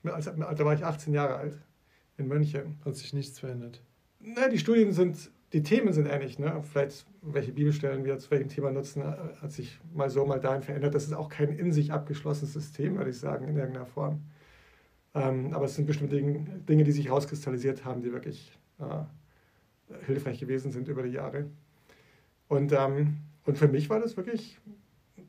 [0.02, 1.58] Da war ich 18 Jahre alt
[2.18, 2.80] in München.
[2.84, 3.82] Hat sich nichts verändert?
[4.20, 6.40] Na, die Studien sind, die Themen sind ähnlich.
[6.40, 6.62] Ne?
[6.64, 10.64] Vielleicht, welche Bibelstellen wir zu welchem Thema nutzen, äh, hat sich mal so, mal dahin
[10.64, 10.96] verändert.
[10.96, 14.24] Das ist auch kein in sich abgeschlossenes System, würde ich sagen, in irgendeiner Form.
[15.14, 19.04] Ähm, aber es sind bestimmte Dinge, die sich rauskristallisiert haben, die wirklich äh,
[20.08, 21.46] hilfreich gewesen sind über die Jahre.
[22.48, 24.60] Und, ähm, und für mich war das wirklich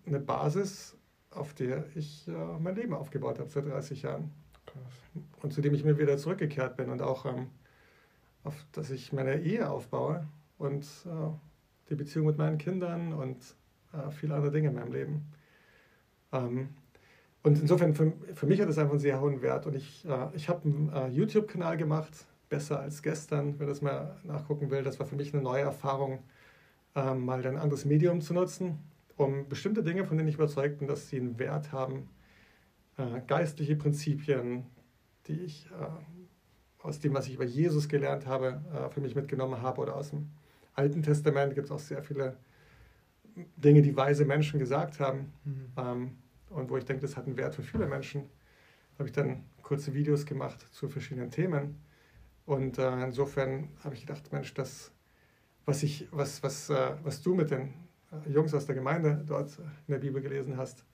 [0.07, 0.97] eine Basis,
[1.31, 4.31] auf der ich äh, mein Leben aufgebaut habe seit 30 Jahren.
[4.67, 5.25] Krass.
[5.43, 7.49] Und zu dem ich mir wieder zurückgekehrt bin und auch, ähm,
[8.45, 10.27] auf, dass ich meine Ehe aufbaue
[10.59, 13.39] und äh, die Beziehung mit meinen Kindern und
[13.93, 15.33] äh, viele andere Dinge in meinem Leben.
[16.33, 16.69] Ähm,
[17.43, 19.67] und insofern, für, für mich hat es einfach einen sehr hohen Wert.
[19.67, 24.17] Und ich, äh, ich habe einen äh, YouTube-Kanal gemacht, besser als gestern, wer das mal
[24.25, 24.83] nachgucken will.
[24.83, 26.21] Das war für mich eine neue Erfahrung,
[26.95, 28.79] ähm, mal ein anderes Medium zu nutzen,
[29.17, 32.09] um bestimmte Dinge, von denen ich überzeugt bin, dass sie einen Wert haben,
[32.97, 34.67] äh, geistliche Prinzipien,
[35.27, 39.63] die ich äh, aus dem, was ich über Jesus gelernt habe, äh, für mich mitgenommen
[39.63, 40.31] habe oder aus dem
[40.75, 42.37] Alten Testament gibt es auch sehr viele
[43.57, 45.73] Dinge, die weise Menschen gesagt haben mhm.
[45.77, 46.19] ähm,
[46.51, 48.29] und wo ich denke, das hat einen Wert für viele Menschen.
[48.99, 51.81] Habe ich dann kurze Videos gemacht zu verschiedenen Themen
[52.47, 54.93] und äh, insofern habe ich gedacht, Mensch, das
[55.67, 57.73] was, ich, was, was, äh, was du mit den
[58.13, 60.85] äh, Jungs aus der Gemeinde dort in der Bibel gelesen hast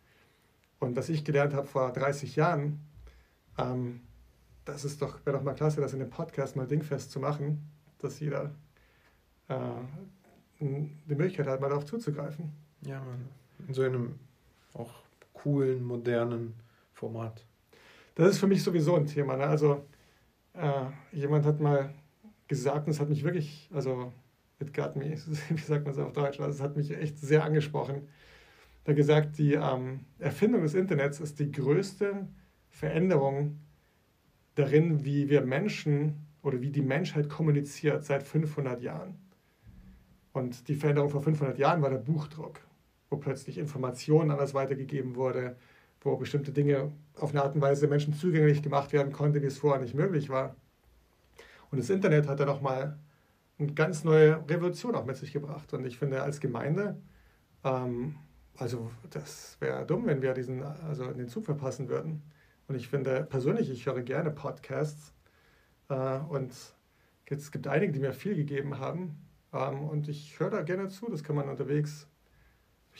[0.79, 2.81] und was ich gelernt habe vor 30 Jahren,
[3.59, 4.01] ähm,
[4.65, 7.71] das ist doch, wäre doch mal klasse, das in dem Podcast mal dingfest zu machen,
[7.99, 8.51] dass jeder
[9.49, 9.59] äh,
[10.61, 12.53] die Möglichkeit hat, mal darauf zuzugreifen.
[12.83, 13.03] Ja,
[13.67, 14.19] in so einem
[14.75, 14.93] auch
[15.33, 16.55] coolen, modernen
[16.93, 17.45] Format.
[18.15, 19.37] Das ist für mich sowieso ein Thema.
[19.37, 19.45] Ne?
[19.45, 19.85] Also
[20.55, 21.95] äh, jemand hat mal
[22.49, 24.13] gesagt, und es hat mich wirklich, also
[24.61, 25.17] it got me,
[25.49, 28.09] wie sagt man es auf Deutsch, also es hat mich echt sehr angesprochen.
[28.87, 32.29] Hat gesagt, die ähm, Erfindung des Internets ist die größte
[32.69, 33.61] Veränderung
[34.55, 39.17] darin, wie wir Menschen oder wie die Menschheit kommuniziert seit 500 Jahren.
[40.33, 42.61] Und die Veränderung vor 500 Jahren war der Buchdruck,
[43.11, 45.57] wo plötzlich Informationen anders weitergegeben wurde,
[46.01, 49.59] wo bestimmte Dinge auf eine Art und Weise Menschen zugänglich gemacht werden konnte, wie es
[49.59, 50.57] vorher nicht möglich war.
[51.71, 52.99] Und das Internet hat dann nochmal
[53.61, 55.73] eine ganz neue Revolution auch mit sich gebracht.
[55.75, 57.01] Und ich finde, als Gemeinde,
[57.65, 58.17] ähm,
[58.57, 62.23] also das wäre dumm, wenn wir diesen, also den Zug verpassen würden.
[62.69, 65.13] Und ich finde persönlich, ich höre gerne Podcasts.
[65.89, 66.53] Äh, und
[67.27, 69.17] es gibt einige, die mir viel gegeben haben.
[69.53, 71.11] Ähm, und ich höre da gerne zu.
[71.11, 72.09] Das kann man unterwegs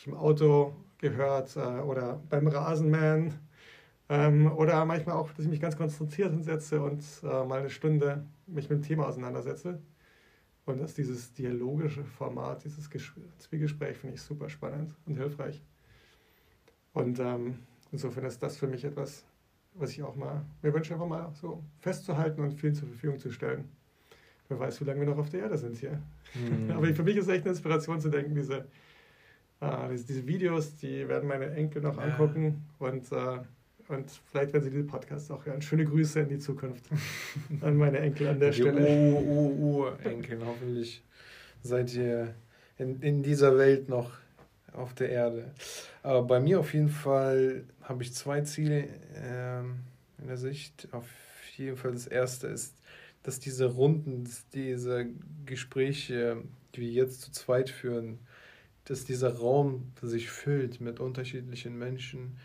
[0.07, 3.35] im Auto gehört äh, oder beim Rasenmähen.
[4.09, 8.27] Ähm, oder manchmal auch, dass ich mich ganz konzentriert hinsetze und äh, mal eine Stunde
[8.47, 9.81] mich mit dem Thema auseinandersetze.
[10.67, 12.89] Und dass dieses dialogische Format, dieses
[13.39, 15.63] Zwiegespräch finde ich super spannend und hilfreich.
[16.93, 17.59] Und ähm,
[17.93, 19.25] insofern ist das für mich etwas,
[19.75, 23.31] was ich auch mal mir wünsche, einfach mal so festzuhalten und vielen zur Verfügung zu
[23.31, 23.69] stellen.
[24.49, 26.03] Wer weiß, wie lange wir noch auf der Erde sind hier.
[26.35, 26.71] Mhm.
[26.77, 28.67] Aber für mich ist es echt eine Inspiration zu denken, diese,
[29.61, 32.03] äh, diese, diese, Videos, die werden meine Enkel noch ja.
[32.03, 33.41] angucken und, äh,
[33.91, 36.85] Und vielleicht, wenn Sie diesen Podcast auch hören, schöne Grüße in die Zukunft
[37.61, 39.15] an meine Enkel an der die Stelle.
[39.15, 41.03] Urenkel, hoffentlich
[41.63, 42.35] seid ihr
[42.79, 44.13] in, in dieser Welt noch
[44.73, 45.53] auf der Erde.
[46.05, 49.81] Aber bei mir auf jeden Fall habe ich zwei Ziele ähm,
[50.19, 50.89] in der Sicht.
[50.93, 51.09] Auf
[51.57, 52.77] jeden Fall das erste ist,
[53.25, 55.09] dass diese Runden, diese
[55.45, 58.21] Gespräche, die wir jetzt zu zweit führen,
[58.85, 62.39] dass dieser Raum sich füllt mit unterschiedlichen Menschen,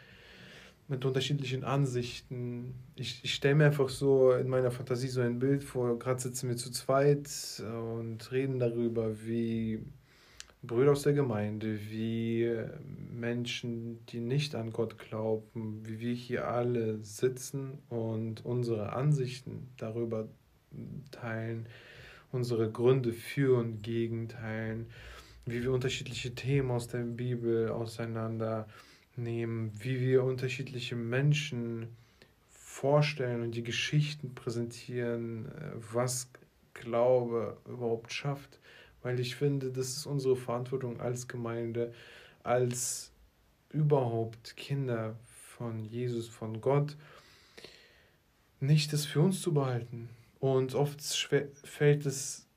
[0.87, 2.75] mit unterschiedlichen Ansichten.
[2.95, 6.49] Ich, ich stelle mir einfach so in meiner Fantasie so ein Bild vor, gerade sitzen
[6.49, 9.79] wir zu zweit und reden darüber, wie
[10.61, 12.51] Brüder aus der Gemeinde, wie
[13.13, 20.27] Menschen, die nicht an Gott glauben, wie wir hier alle sitzen und unsere Ansichten darüber
[21.11, 21.67] teilen,
[22.31, 24.87] unsere Gründe für und gegen teilen,
[25.45, 27.69] wie wir unterschiedliche Themen aus der Bibel
[29.15, 31.87] auseinandernehmen, wie wir unterschiedliche Menschen
[32.49, 35.51] vorstellen und die Geschichten präsentieren,
[35.91, 36.29] was
[36.73, 38.59] Glaube überhaupt schafft
[39.05, 41.93] weil ich finde, das ist unsere Verantwortung als Gemeinde,
[42.41, 43.11] als
[43.69, 45.15] überhaupt Kinder
[45.55, 46.97] von Jesus, von Gott,
[48.59, 50.09] nicht das für uns zu behalten.
[50.39, 52.47] Und oft fällt es,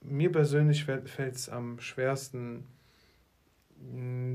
[0.00, 2.64] mir persönlich fällt es am schwersten,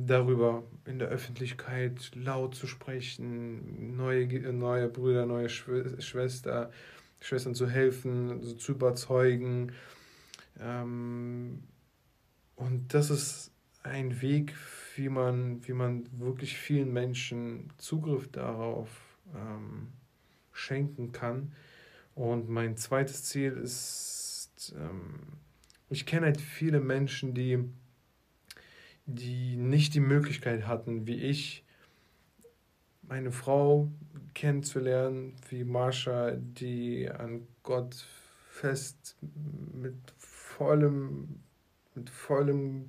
[0.06, 6.72] darüber in der Öffentlichkeit laut zu sprechen, neue, neue Brüder, neue Schwester,
[7.20, 9.72] Schwestern zu helfen, zu überzeugen,
[10.60, 11.64] ähm,
[12.56, 13.52] und das ist
[13.84, 14.54] ein Weg,
[14.96, 18.90] wie man, wie man wirklich vielen Menschen Zugriff darauf
[19.36, 19.90] ähm,
[20.52, 21.54] schenken kann.
[22.16, 25.20] Und mein zweites Ziel ist, ähm,
[25.90, 27.60] ich kenne halt viele Menschen, die,
[29.06, 31.64] die nicht die Möglichkeit hatten, wie ich,
[33.02, 33.92] meine Frau
[34.34, 38.08] kennenzulernen, wie Marsha, die an Gott
[38.50, 39.18] fest
[39.74, 41.42] mit vollem,
[41.96, 42.88] mit vollem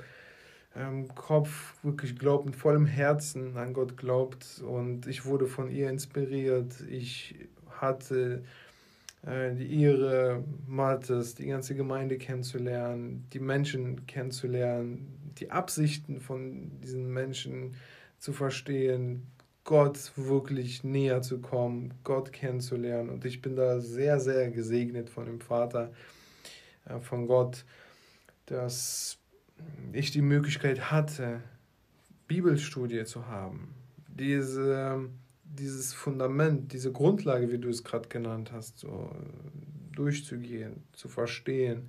[0.76, 4.62] ähm, Kopf wirklich glaubt, mit vollem Herzen an Gott glaubt.
[4.66, 6.80] Und ich wurde von ihr inspiriert.
[6.88, 7.34] Ich
[7.70, 8.44] hatte
[9.22, 17.12] äh, die Ehre, Mattes, die ganze Gemeinde kennenzulernen, die Menschen kennenzulernen, die Absichten von diesen
[17.12, 17.76] Menschen
[18.18, 19.26] zu verstehen,
[19.64, 23.08] Gott wirklich näher zu kommen, Gott kennenzulernen.
[23.08, 25.92] Und ich bin da sehr, sehr gesegnet von dem Vater
[26.84, 27.64] äh, von Gott,
[28.46, 29.18] dass
[29.92, 31.40] ich die Möglichkeit hatte,
[32.28, 33.74] Bibelstudie zu haben.
[34.08, 35.08] Diese,
[35.44, 39.10] dieses Fundament, diese Grundlage, wie du es gerade genannt hast, so
[39.92, 41.88] durchzugehen, zu verstehen,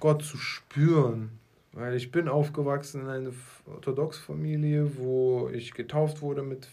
[0.00, 1.38] Gott zu spüren.
[1.74, 3.32] Weil ich bin aufgewachsen in einer
[3.66, 6.68] orthodox Familie, wo ich getauft wurde mit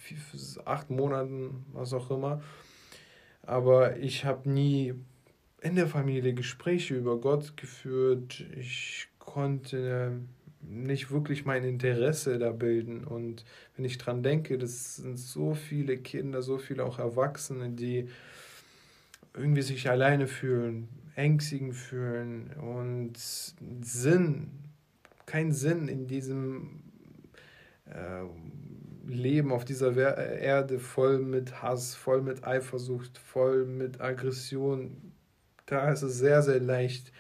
[0.66, 2.44] acht Monaten, was auch immer.
[3.42, 4.94] Aber ich habe nie
[5.60, 8.46] in der Familie Gespräche über Gott geführt.
[8.56, 10.20] Ich konnte
[10.62, 13.04] nicht wirklich mein Interesse da bilden.
[13.04, 13.44] Und
[13.76, 18.08] wenn ich dran denke, das sind so viele Kinder, so viele auch Erwachsene, die
[19.34, 23.14] irgendwie sich alleine fühlen, ängstigen fühlen und
[23.82, 24.52] Sinn,
[25.26, 26.84] kein Sinn in diesem
[27.86, 28.24] äh,
[29.08, 35.12] Leben auf dieser Erde voll mit Hass, voll mit Eifersucht, voll mit Aggression
[35.72, 37.14] da ist es sehr, sehr leicht,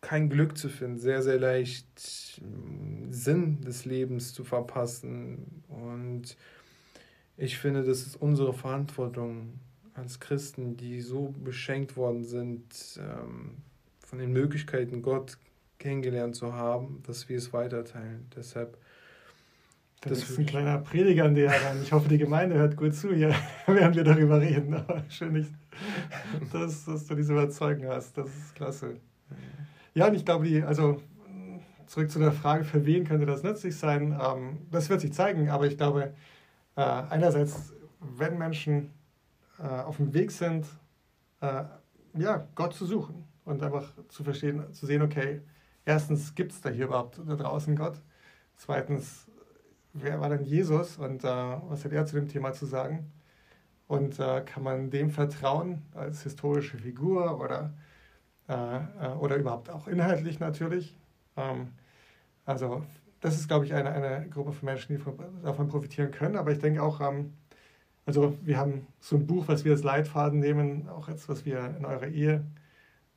[0.00, 1.86] kein Glück zu finden, sehr, sehr leicht
[3.10, 5.62] Sinn des Lebens zu verpassen.
[5.68, 6.36] Und
[7.36, 9.60] ich finde, das ist unsere Verantwortung
[9.94, 13.58] als Christen, die so beschenkt worden sind, ähm,
[14.08, 15.36] von den Möglichkeiten, Gott
[15.78, 18.26] kennengelernt zu haben, dass wir es weiterteilen.
[18.34, 18.78] Deshalb
[20.00, 21.82] das, das ist ein kleiner Prediger an der ran.
[21.82, 23.34] Ich hoffe, die Gemeinde hört gut zu, hier,
[23.66, 24.74] während wir darüber reden.
[24.74, 25.50] Aber schön, nicht,
[26.52, 28.16] dass, dass du diese Überzeugung hast.
[28.16, 28.96] Das ist klasse.
[29.94, 31.02] Ja, und ich glaube, die, also
[31.86, 34.18] zurück zu der Frage, für wen könnte das nützlich sein?
[34.18, 36.14] Ähm, das wird sich zeigen, aber ich glaube,
[36.76, 38.90] äh, einerseits, wenn Menschen
[39.58, 40.64] äh, auf dem Weg sind,
[41.40, 41.64] äh,
[42.14, 45.40] ja, Gott zu suchen und einfach zu verstehen, zu sehen, okay,
[45.84, 48.00] erstens gibt es da hier überhaupt da draußen Gott.
[48.56, 49.26] Zweitens,
[49.94, 53.10] wer war denn Jesus und äh, was hat er zu dem Thema zu sagen?
[53.86, 57.72] Und äh, kann man dem vertrauen als historische Figur oder,
[58.48, 60.94] äh, äh oder überhaupt auch inhaltlich natürlich?
[61.36, 61.68] Ähm,
[62.44, 62.84] also
[63.20, 66.36] das ist, glaube ich, eine, eine Gruppe von Menschen, die von, davon profitieren können.
[66.36, 67.32] Aber ich denke auch, ähm,
[68.04, 71.74] also wir haben so ein Buch, was wir als Leitfaden nehmen, auch jetzt, was wir
[71.78, 72.44] in eurer Ehe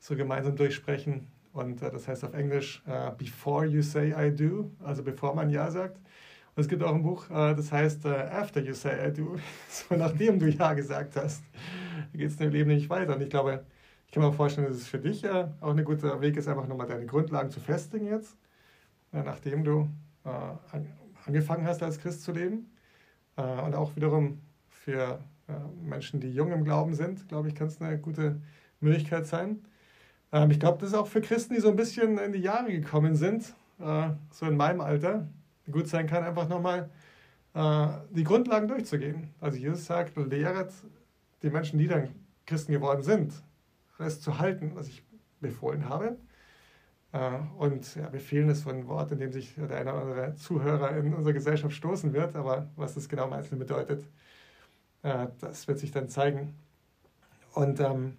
[0.02, 1.28] so gemeinsam durchsprechen.
[1.54, 5.50] Und äh, das heißt auf Englisch, uh, Before You Say I Do, also bevor man
[5.50, 5.98] Ja sagt.
[6.56, 9.38] Und es gibt auch ein Buch, äh, das heißt äh, After You Say I Do,
[9.70, 11.44] so nachdem du Ja gesagt hast,
[12.14, 13.16] geht es im Leben nicht weiter.
[13.16, 13.64] Und ich glaube,
[14.08, 16.68] ich kann mir vorstellen, dass es für dich äh, auch ein guter Weg ist, einfach
[16.68, 18.36] nochmal deine Grundlagen zu festigen jetzt,
[19.12, 19.90] nachdem du
[21.26, 22.72] angefangen hast, als Christ zu leben.
[23.36, 25.20] Und auch wiederum für
[25.82, 28.40] Menschen, die jung im Glauben sind, glaube ich, kann es eine gute
[28.80, 29.62] Möglichkeit sein.
[30.32, 32.72] Ähm, ich glaube, das ist auch für Christen, die so ein bisschen in die Jahre
[32.72, 33.54] gekommen sind,
[34.30, 35.28] so in meinem Alter,
[35.72, 36.92] gut sein kann, einfach nochmal
[37.54, 39.30] äh, die Grundlagen durchzugehen.
[39.40, 40.72] Also Jesus sagt, lehret
[41.44, 42.10] die Menschen, die dann
[42.46, 43.34] Christen geworden sind,
[43.98, 45.04] das zu halten, was ich
[45.40, 46.18] befohlen habe.
[47.12, 50.36] Äh, und ja, befehlen ist so ein Wort, in dem sich der eine oder andere
[50.36, 54.06] Zuhörer in unserer Gesellschaft stoßen wird, aber was das genau im Einzelnen bedeutet,
[55.04, 56.56] äh, das wird sich dann zeigen.
[57.54, 58.16] Und ähm,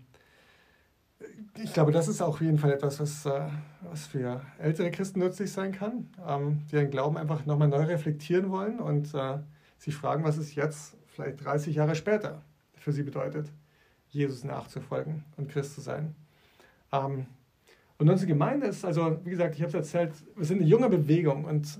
[1.62, 3.48] ich glaube, das ist auf jeden Fall etwas, was, äh,
[3.82, 8.50] was für ältere Christen nützlich sein kann, ähm, die ihren Glauben einfach nochmal neu reflektieren
[8.50, 9.38] wollen und äh,
[9.78, 12.42] sich fragen, was es jetzt, vielleicht 30 Jahre später,
[12.74, 13.50] für sie bedeutet,
[14.08, 16.14] Jesus nachzufolgen und Christ zu sein.
[16.92, 17.26] Ähm,
[17.98, 20.88] und unsere Gemeinde ist, also wie gesagt, ich habe es erzählt, wir sind eine junge
[20.88, 21.78] Bewegung und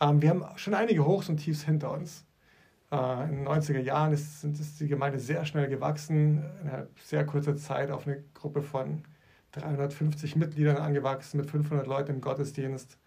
[0.00, 2.25] ähm, wir haben schon einige Hochs und Tiefs hinter uns.
[2.90, 7.56] Äh, in den 90er Jahren ist, ist die Gemeinde sehr schnell gewachsen, innerhalb sehr kurzer
[7.56, 9.02] Zeit auf eine Gruppe von
[9.52, 12.98] 350 Mitgliedern angewachsen, mit 500 Leuten im Gottesdienst.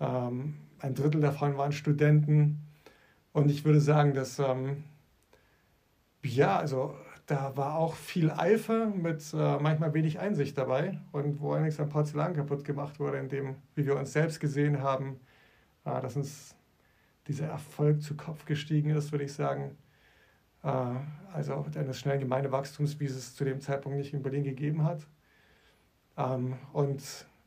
[0.00, 2.66] Ähm, ein Drittel davon waren Studenten.
[3.32, 4.84] Und ich würde sagen, dass, ähm,
[6.22, 6.94] ja, also
[7.26, 11.88] da war auch viel Eifer mit äh, manchmal wenig Einsicht dabei und wo einiges am
[11.88, 15.20] Porzellan kaputt gemacht wurde, in dem, wie wir uns selbst gesehen haben,
[15.84, 16.53] äh, dass uns
[17.26, 19.76] dieser Erfolg zu Kopf gestiegen ist, würde ich sagen.
[20.62, 20.68] Äh,
[21.32, 25.06] also eines schnellen Gemeindewachstums, wie es zu dem Zeitpunkt nicht in Berlin gegeben hat.
[26.16, 27.02] Ähm, und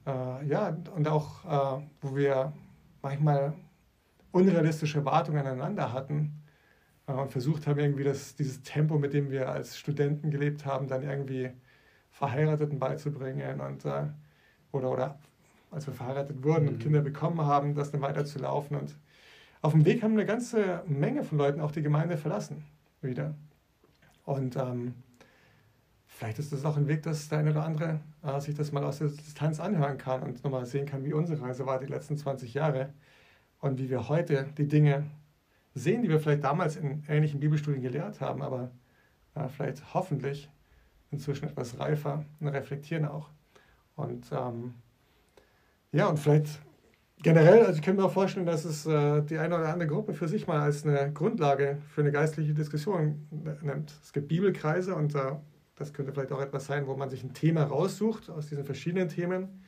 [0.06, 2.54] äh, ja, und auch, äh, wo wir
[3.02, 3.54] manchmal
[4.32, 6.44] unrealistische Erwartungen aneinander hatten
[7.06, 11.04] und versucht haben, irgendwie das, dieses Tempo, mit dem wir als Studenten gelebt haben, dann
[11.04, 11.52] irgendwie
[12.12, 15.20] Verheirateten beizubringen und oder, oder
[15.72, 16.70] als wir verheiratet wurden mhm.
[16.72, 18.98] und Kinder bekommen haben, das dann weiterzulaufen und
[19.62, 22.63] auf dem Weg haben eine ganze Menge von Leuten auch die Gemeinde verlassen
[23.02, 23.36] wieder.
[24.24, 24.93] Und ähm,
[26.06, 28.84] vielleicht ist das auch ein Weg, dass der eine oder andere äh, sich das mal
[28.84, 32.17] aus der Distanz anhören kann und nochmal sehen kann, wie unsere Reise war die letzten
[32.17, 32.93] 20 Jahre
[33.60, 35.06] und wie wir heute die Dinge
[35.74, 38.72] sehen, die wir vielleicht damals in ähnlichen Bibelstudien gelehrt haben, aber
[39.36, 40.50] äh, vielleicht hoffentlich
[41.12, 43.30] inzwischen etwas reifer und reflektieren auch.
[43.96, 44.74] Und ähm,
[45.91, 46.60] ja, und vielleicht
[47.21, 50.13] generell, also ich kann mir auch vorstellen, dass es äh, die eine oder andere Gruppe
[50.13, 53.27] für sich mal als eine Grundlage für eine geistliche Diskussion
[53.62, 53.93] nimmt.
[54.03, 55.34] Es gibt Bibelkreise und äh,
[55.75, 59.10] das könnte vielleicht auch etwas sein, wo man sich ein Thema raussucht aus diesen verschiedenen
[59.10, 59.63] Themen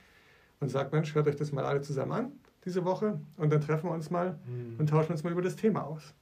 [0.59, 2.31] und sagt, Mensch, hört euch das mal alle zusammen an
[2.65, 4.75] diese Woche und dann treffen wir uns mal mhm.
[4.79, 6.13] und tauschen uns mal über das Thema aus.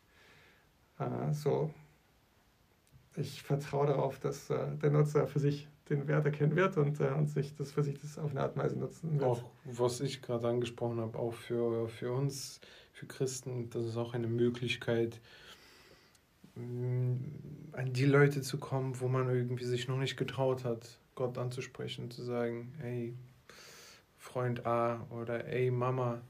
[1.00, 1.72] Äh, so,
[3.16, 7.10] ich vertraue darauf, dass äh, der Nutzer für sich den Wert erkennen wird und, äh,
[7.10, 9.24] und sich das für sich das auf eine Art und Weise nutzen wird.
[9.24, 12.60] Auch was ich gerade angesprochen habe, auch für, für uns,
[12.94, 15.20] für Christen, das ist auch eine Möglichkeit,
[16.56, 17.16] mm,
[17.74, 22.12] an die Leute zu kommen, wo man irgendwie sich noch nicht getraut hat, Gott anzusprechen,
[22.12, 23.14] zu sagen, hey,
[24.18, 26.22] Freund A oder ey, Mama,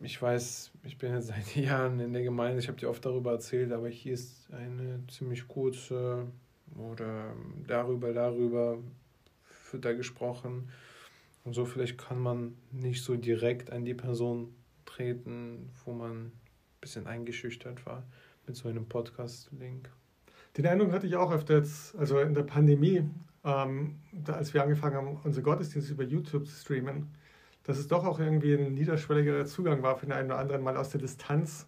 [0.00, 3.32] ich weiß, ich bin jetzt seit Jahren in der Gemeinde, ich habe dir oft darüber
[3.32, 6.26] erzählt, aber hier ist eine ziemlich kurze
[6.76, 7.34] oder
[7.66, 8.78] darüber, darüber
[9.70, 10.70] wird da gesprochen.
[11.44, 14.54] Und so vielleicht kann man nicht so direkt an die Person
[14.84, 16.32] treten, wo man ein
[16.80, 18.04] bisschen eingeschüchtert war
[18.46, 19.90] mit so einem Podcast-Link.
[20.56, 23.04] Den Eindruck hatte ich auch öfter jetzt, also in der Pandemie,
[23.44, 27.08] ähm, da, als wir angefangen haben, unsere Gottesdienste über YouTube zu streamen,
[27.62, 30.76] dass es doch auch irgendwie ein niederschwelligerer Zugang war für den einen oder anderen, mal
[30.76, 31.66] aus der Distanz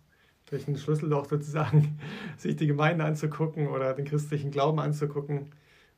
[0.53, 1.99] durch ein Schlüsselloch sozusagen,
[2.37, 5.51] sich die Gemeinde anzugucken oder den christlichen Glauben anzugucken,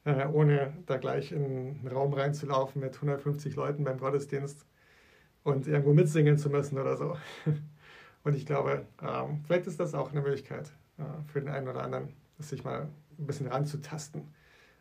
[0.05, 4.65] äh, ohne da gleich in einen Raum reinzulaufen mit 150 Leuten beim Gottesdienst
[5.43, 7.17] und irgendwo mitsingen zu müssen oder so.
[8.25, 11.83] Und ich glaube, ähm, vielleicht ist das auch eine Möglichkeit äh, für den einen oder
[11.83, 12.89] anderen, sich mal
[13.19, 14.23] ein bisschen ranzutasten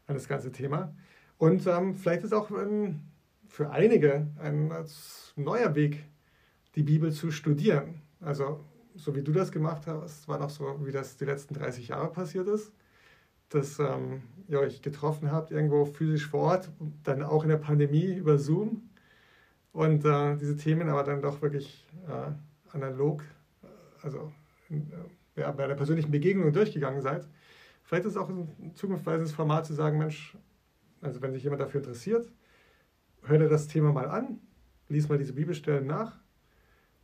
[0.08, 0.96] an das ganze Thema.
[1.38, 3.12] Und ähm, vielleicht ist auch ein,
[3.50, 4.72] für einige ein
[5.36, 6.06] neuer Weg,
[6.76, 8.02] die Bibel zu studieren.
[8.22, 8.64] Also
[8.96, 12.12] so wie du das gemacht hast, war noch so, wie das die letzten 30 Jahre
[12.12, 12.72] passiert ist,
[13.50, 16.72] dass ähm, ihr euch getroffen habt, irgendwo physisch vor Ort,
[17.04, 18.90] dann auch in der Pandemie über Zoom
[19.72, 23.24] und äh, diese Themen aber dann doch wirklich äh, analog,
[24.02, 24.32] also
[24.70, 27.28] äh, ja, bei der persönlichen Begegnung durchgegangen seid.
[27.84, 30.38] Vielleicht ist es auch ein zukunftsweisendes Format zu sagen, Mensch,
[31.02, 32.32] also wenn sich jemand dafür interessiert,
[33.24, 34.40] hör dir das Thema mal an,
[34.88, 36.23] lies mal diese Bibelstellen nach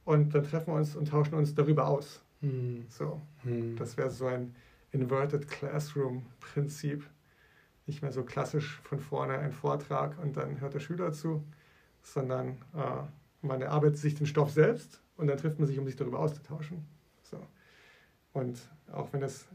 [0.10, 2.20] und dann treffen wir uns und tauschen uns darüber aus.
[2.42, 2.88] Hm.
[2.90, 3.76] So, Hm.
[3.76, 4.56] das wäre so ein
[4.92, 7.08] Inverted Classroom-Prinzip.
[7.86, 11.44] Nicht mehr so klassisch von vorne ein Vortrag und dann hört der Schüler zu,
[12.02, 15.96] sondern äh, man erarbeitet sich den Stoff selbst und dann trifft man sich, um sich
[15.96, 16.88] darüber auszutauschen.
[17.22, 17.38] So.
[18.34, 18.58] Und
[18.92, 19.48] auch wenn es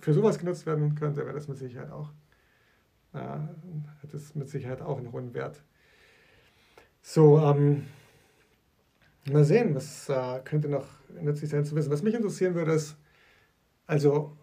[0.00, 2.10] für sowas genutzt werden könnte, wäre das mit Sicherheit auch,
[3.14, 5.62] äh, hat es mit Sicherheit auch einen hohen Wert.
[7.00, 7.86] So, ähm,
[9.30, 10.86] mal sehen, was äh, könnte noch
[11.20, 11.90] nützlich sein zu wissen.
[11.90, 12.96] Was mich interessieren würde, ist,
[13.86, 14.36] also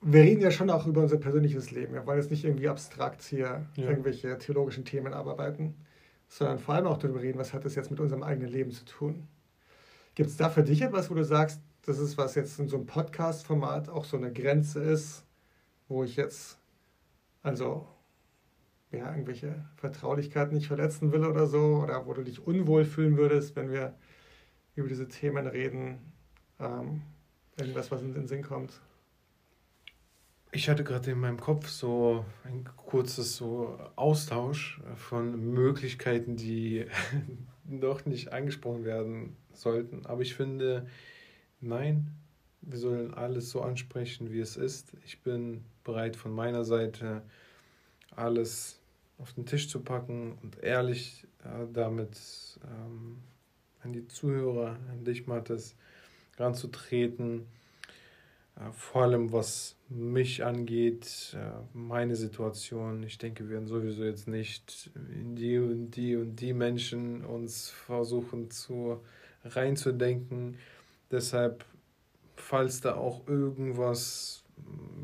[0.00, 1.94] wir reden ja schon auch über unser persönliches Leben.
[1.94, 3.88] Wir wollen jetzt nicht irgendwie abstrakt hier Ja.
[3.90, 5.74] irgendwelche theologischen Themen abarbeiten,
[6.28, 8.84] sondern vor allem auch darüber reden, was hat das jetzt mit unserem eigenen Leben zu
[8.84, 9.28] tun.
[10.14, 12.76] Gibt es da für dich etwas, wo du sagst, das ist, was jetzt in so
[12.76, 15.24] einem Podcast-Format auch so eine Grenze ist,
[15.88, 16.58] wo ich jetzt
[17.42, 17.86] also
[18.92, 23.56] ja, irgendwelche Vertraulichkeiten nicht verletzen will oder so, oder wo du dich unwohl fühlen würdest,
[23.56, 23.94] wenn wir
[24.74, 26.12] über diese Themen reden?
[26.58, 27.02] Ähm,
[27.56, 28.80] irgendwas, was in den Sinn kommt?
[30.54, 36.86] Ich hatte gerade in meinem Kopf so ein kurzes so Austausch von Möglichkeiten, die
[37.64, 40.04] noch nicht angesprochen werden sollten.
[40.04, 40.86] Aber ich finde,
[41.60, 42.14] nein,
[42.60, 44.92] wir sollen alles so ansprechen, wie es ist.
[45.04, 47.22] Ich bin bereit von meiner Seite
[48.14, 48.78] alles
[49.18, 52.18] auf den Tisch zu packen und ehrlich äh, damit
[52.64, 53.18] ähm,
[53.82, 55.76] an die Zuhörer, an dich, Mathis,
[56.38, 57.46] ranzutreten.
[58.56, 63.02] Äh, vor allem was mich angeht, äh, meine Situation.
[63.02, 67.70] Ich denke, wir werden sowieso jetzt nicht in die und die und die Menschen uns
[67.70, 69.00] versuchen zu
[69.44, 70.56] reinzudenken.
[71.10, 71.64] Deshalb,
[72.36, 74.44] falls da auch irgendwas,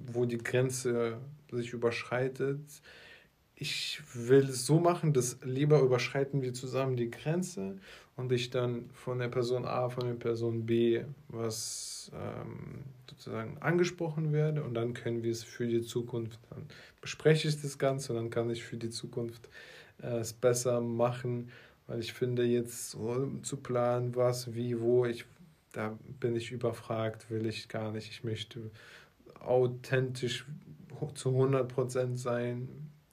[0.07, 1.19] wo die Grenze
[1.51, 2.61] sich überschreitet,
[3.61, 7.79] ich will es so machen, dass lieber überschreiten wir zusammen die Grenze
[8.19, 14.33] und ich dann von der Person A, von der Person B was ähm, sozusagen angesprochen
[14.33, 14.65] werde.
[14.65, 16.67] Und dann können wir es für die Zukunft, dann
[17.01, 19.49] bespreche ich das Ganze und dann kann ich für die Zukunft
[20.03, 21.51] äh, es besser machen,
[21.87, 25.25] weil ich finde jetzt so zu planen, was, wie, wo, ich,
[25.71, 28.11] da bin ich überfragt, will ich gar nicht.
[28.11, 28.73] Ich möchte
[29.39, 30.45] authentisch
[31.15, 32.69] zu 100% sein.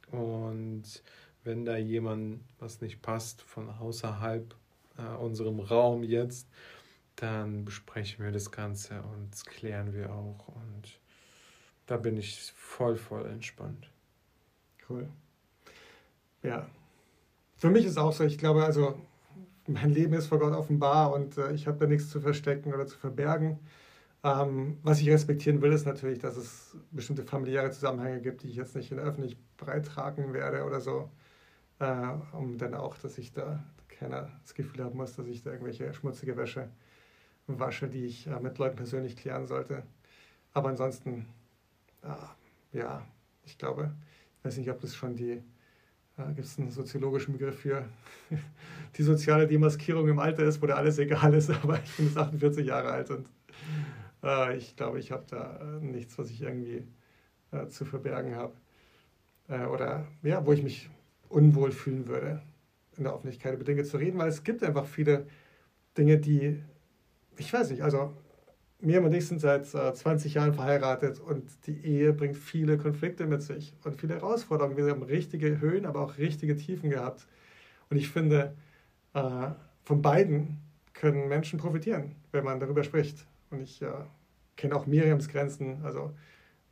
[0.09, 1.03] Und
[1.43, 4.55] wenn da jemand was nicht passt von außerhalb
[4.97, 6.47] äh, unserem Raum jetzt,
[7.15, 10.47] dann besprechen wir das Ganze und das klären wir auch.
[10.49, 10.99] Und
[11.85, 13.89] da bin ich voll, voll entspannt.
[14.89, 15.07] Cool.
[16.43, 16.67] Ja.
[17.57, 18.99] Für mich ist auch so, ich glaube, also
[19.67, 22.85] mein Leben ist vor Gott offenbar und äh, ich habe da nichts zu verstecken oder
[22.85, 23.59] zu verbergen.
[24.23, 28.55] Ähm, was ich respektieren will, ist natürlich, dass es bestimmte familiäre Zusammenhänge gibt, die ich
[28.55, 31.09] jetzt nicht in öffentlich breitragen werde oder so,
[31.79, 33.63] äh, um dann auch, dass ich da
[33.99, 36.69] keiner das Gefühl haben muss, dass ich da irgendwelche schmutzige Wäsche
[37.47, 39.83] wasche, die ich äh, mit Leuten persönlich klären sollte.
[40.53, 41.27] Aber ansonsten,
[42.01, 43.05] äh, ja,
[43.43, 43.91] ich glaube,
[44.39, 45.43] ich weiß nicht, ob das schon die,
[46.17, 47.85] äh, gibt es einen soziologischen Begriff für
[48.97, 52.17] die soziale Demaskierung im Alter ist, wo da alles egal ist, aber ich bin jetzt
[52.17, 53.29] 48 Jahre alt und
[54.23, 56.83] äh, ich glaube, ich habe da äh, nichts, was ich irgendwie
[57.51, 58.53] äh, zu verbergen habe.
[59.47, 60.89] Oder ja, wo ich mich
[61.29, 62.41] unwohl fühlen würde,
[62.97, 65.27] in der Öffentlichkeit über Dinge zu reden, weil es gibt einfach viele
[65.97, 66.61] Dinge, die,
[67.37, 68.13] ich weiß nicht, also
[68.79, 73.25] Miriam und ich sind seit äh, 20 Jahren verheiratet und die Ehe bringt viele Konflikte
[73.25, 74.77] mit sich und viele Herausforderungen.
[74.77, 77.25] Wir haben richtige Höhen, aber auch richtige Tiefen gehabt.
[77.89, 78.53] Und ich finde,
[79.13, 79.49] äh,
[79.83, 80.57] von beiden
[80.93, 83.25] können Menschen profitieren, wenn man darüber spricht.
[83.49, 83.87] Und ich äh,
[84.55, 86.11] kenne auch Miriams Grenzen, also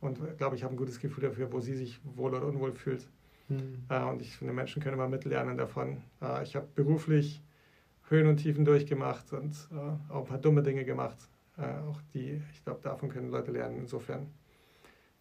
[0.00, 3.08] und glaube, ich habe ein gutes Gefühl dafür, wo sie sich wohl oder unwohl fühlt.
[3.48, 3.84] Hm.
[3.88, 6.02] Äh, und ich finde, Menschen können immer mitlernen davon.
[6.22, 7.42] Äh, ich habe beruflich
[8.08, 11.16] Höhen und Tiefen durchgemacht und äh, auch ein paar dumme Dinge gemacht.
[11.56, 13.78] Auch die, ich glaube, davon können Leute lernen.
[13.78, 14.26] Insofern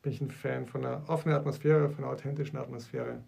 [0.02, 3.20] bin ich ein Fan von einer offenen Atmosphäre, von einer authentischen Atmosphäre.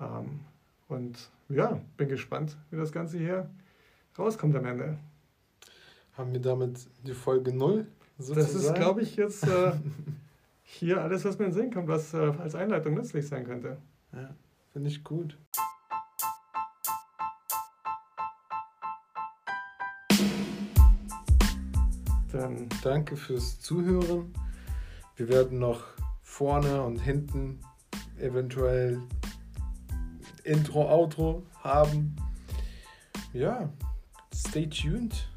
[0.00, 0.40] Ähm,
[0.88, 3.48] und ja, bin gespannt, wie das Ganze hier
[4.18, 4.98] rauskommt am Ende.
[6.14, 7.86] Haben wir damit die Folge 0?
[8.18, 9.72] Das ist, glaube ich, jetzt äh,
[10.72, 13.78] hier alles, was mir in den Sinn kommt, was äh, als Einleitung nützlich sein könnte.
[14.12, 14.34] Ja,
[14.72, 15.36] finde ich gut.
[22.32, 24.32] Dann Danke fürs Zuhören.
[25.16, 25.84] Wir werden noch
[26.22, 27.60] vorne und hinten
[28.18, 29.02] eventuell
[30.44, 32.14] Intro, Outro haben.
[33.32, 33.68] Ja,
[34.32, 35.28] stay tuned.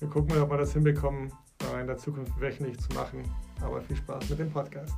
[0.00, 1.32] wir gucken mal, ob wir das hinbekommen,
[1.80, 3.22] in der Zukunft wöchentlich zu machen.
[3.64, 4.94] Aber viel Spaß mit dem Podcast.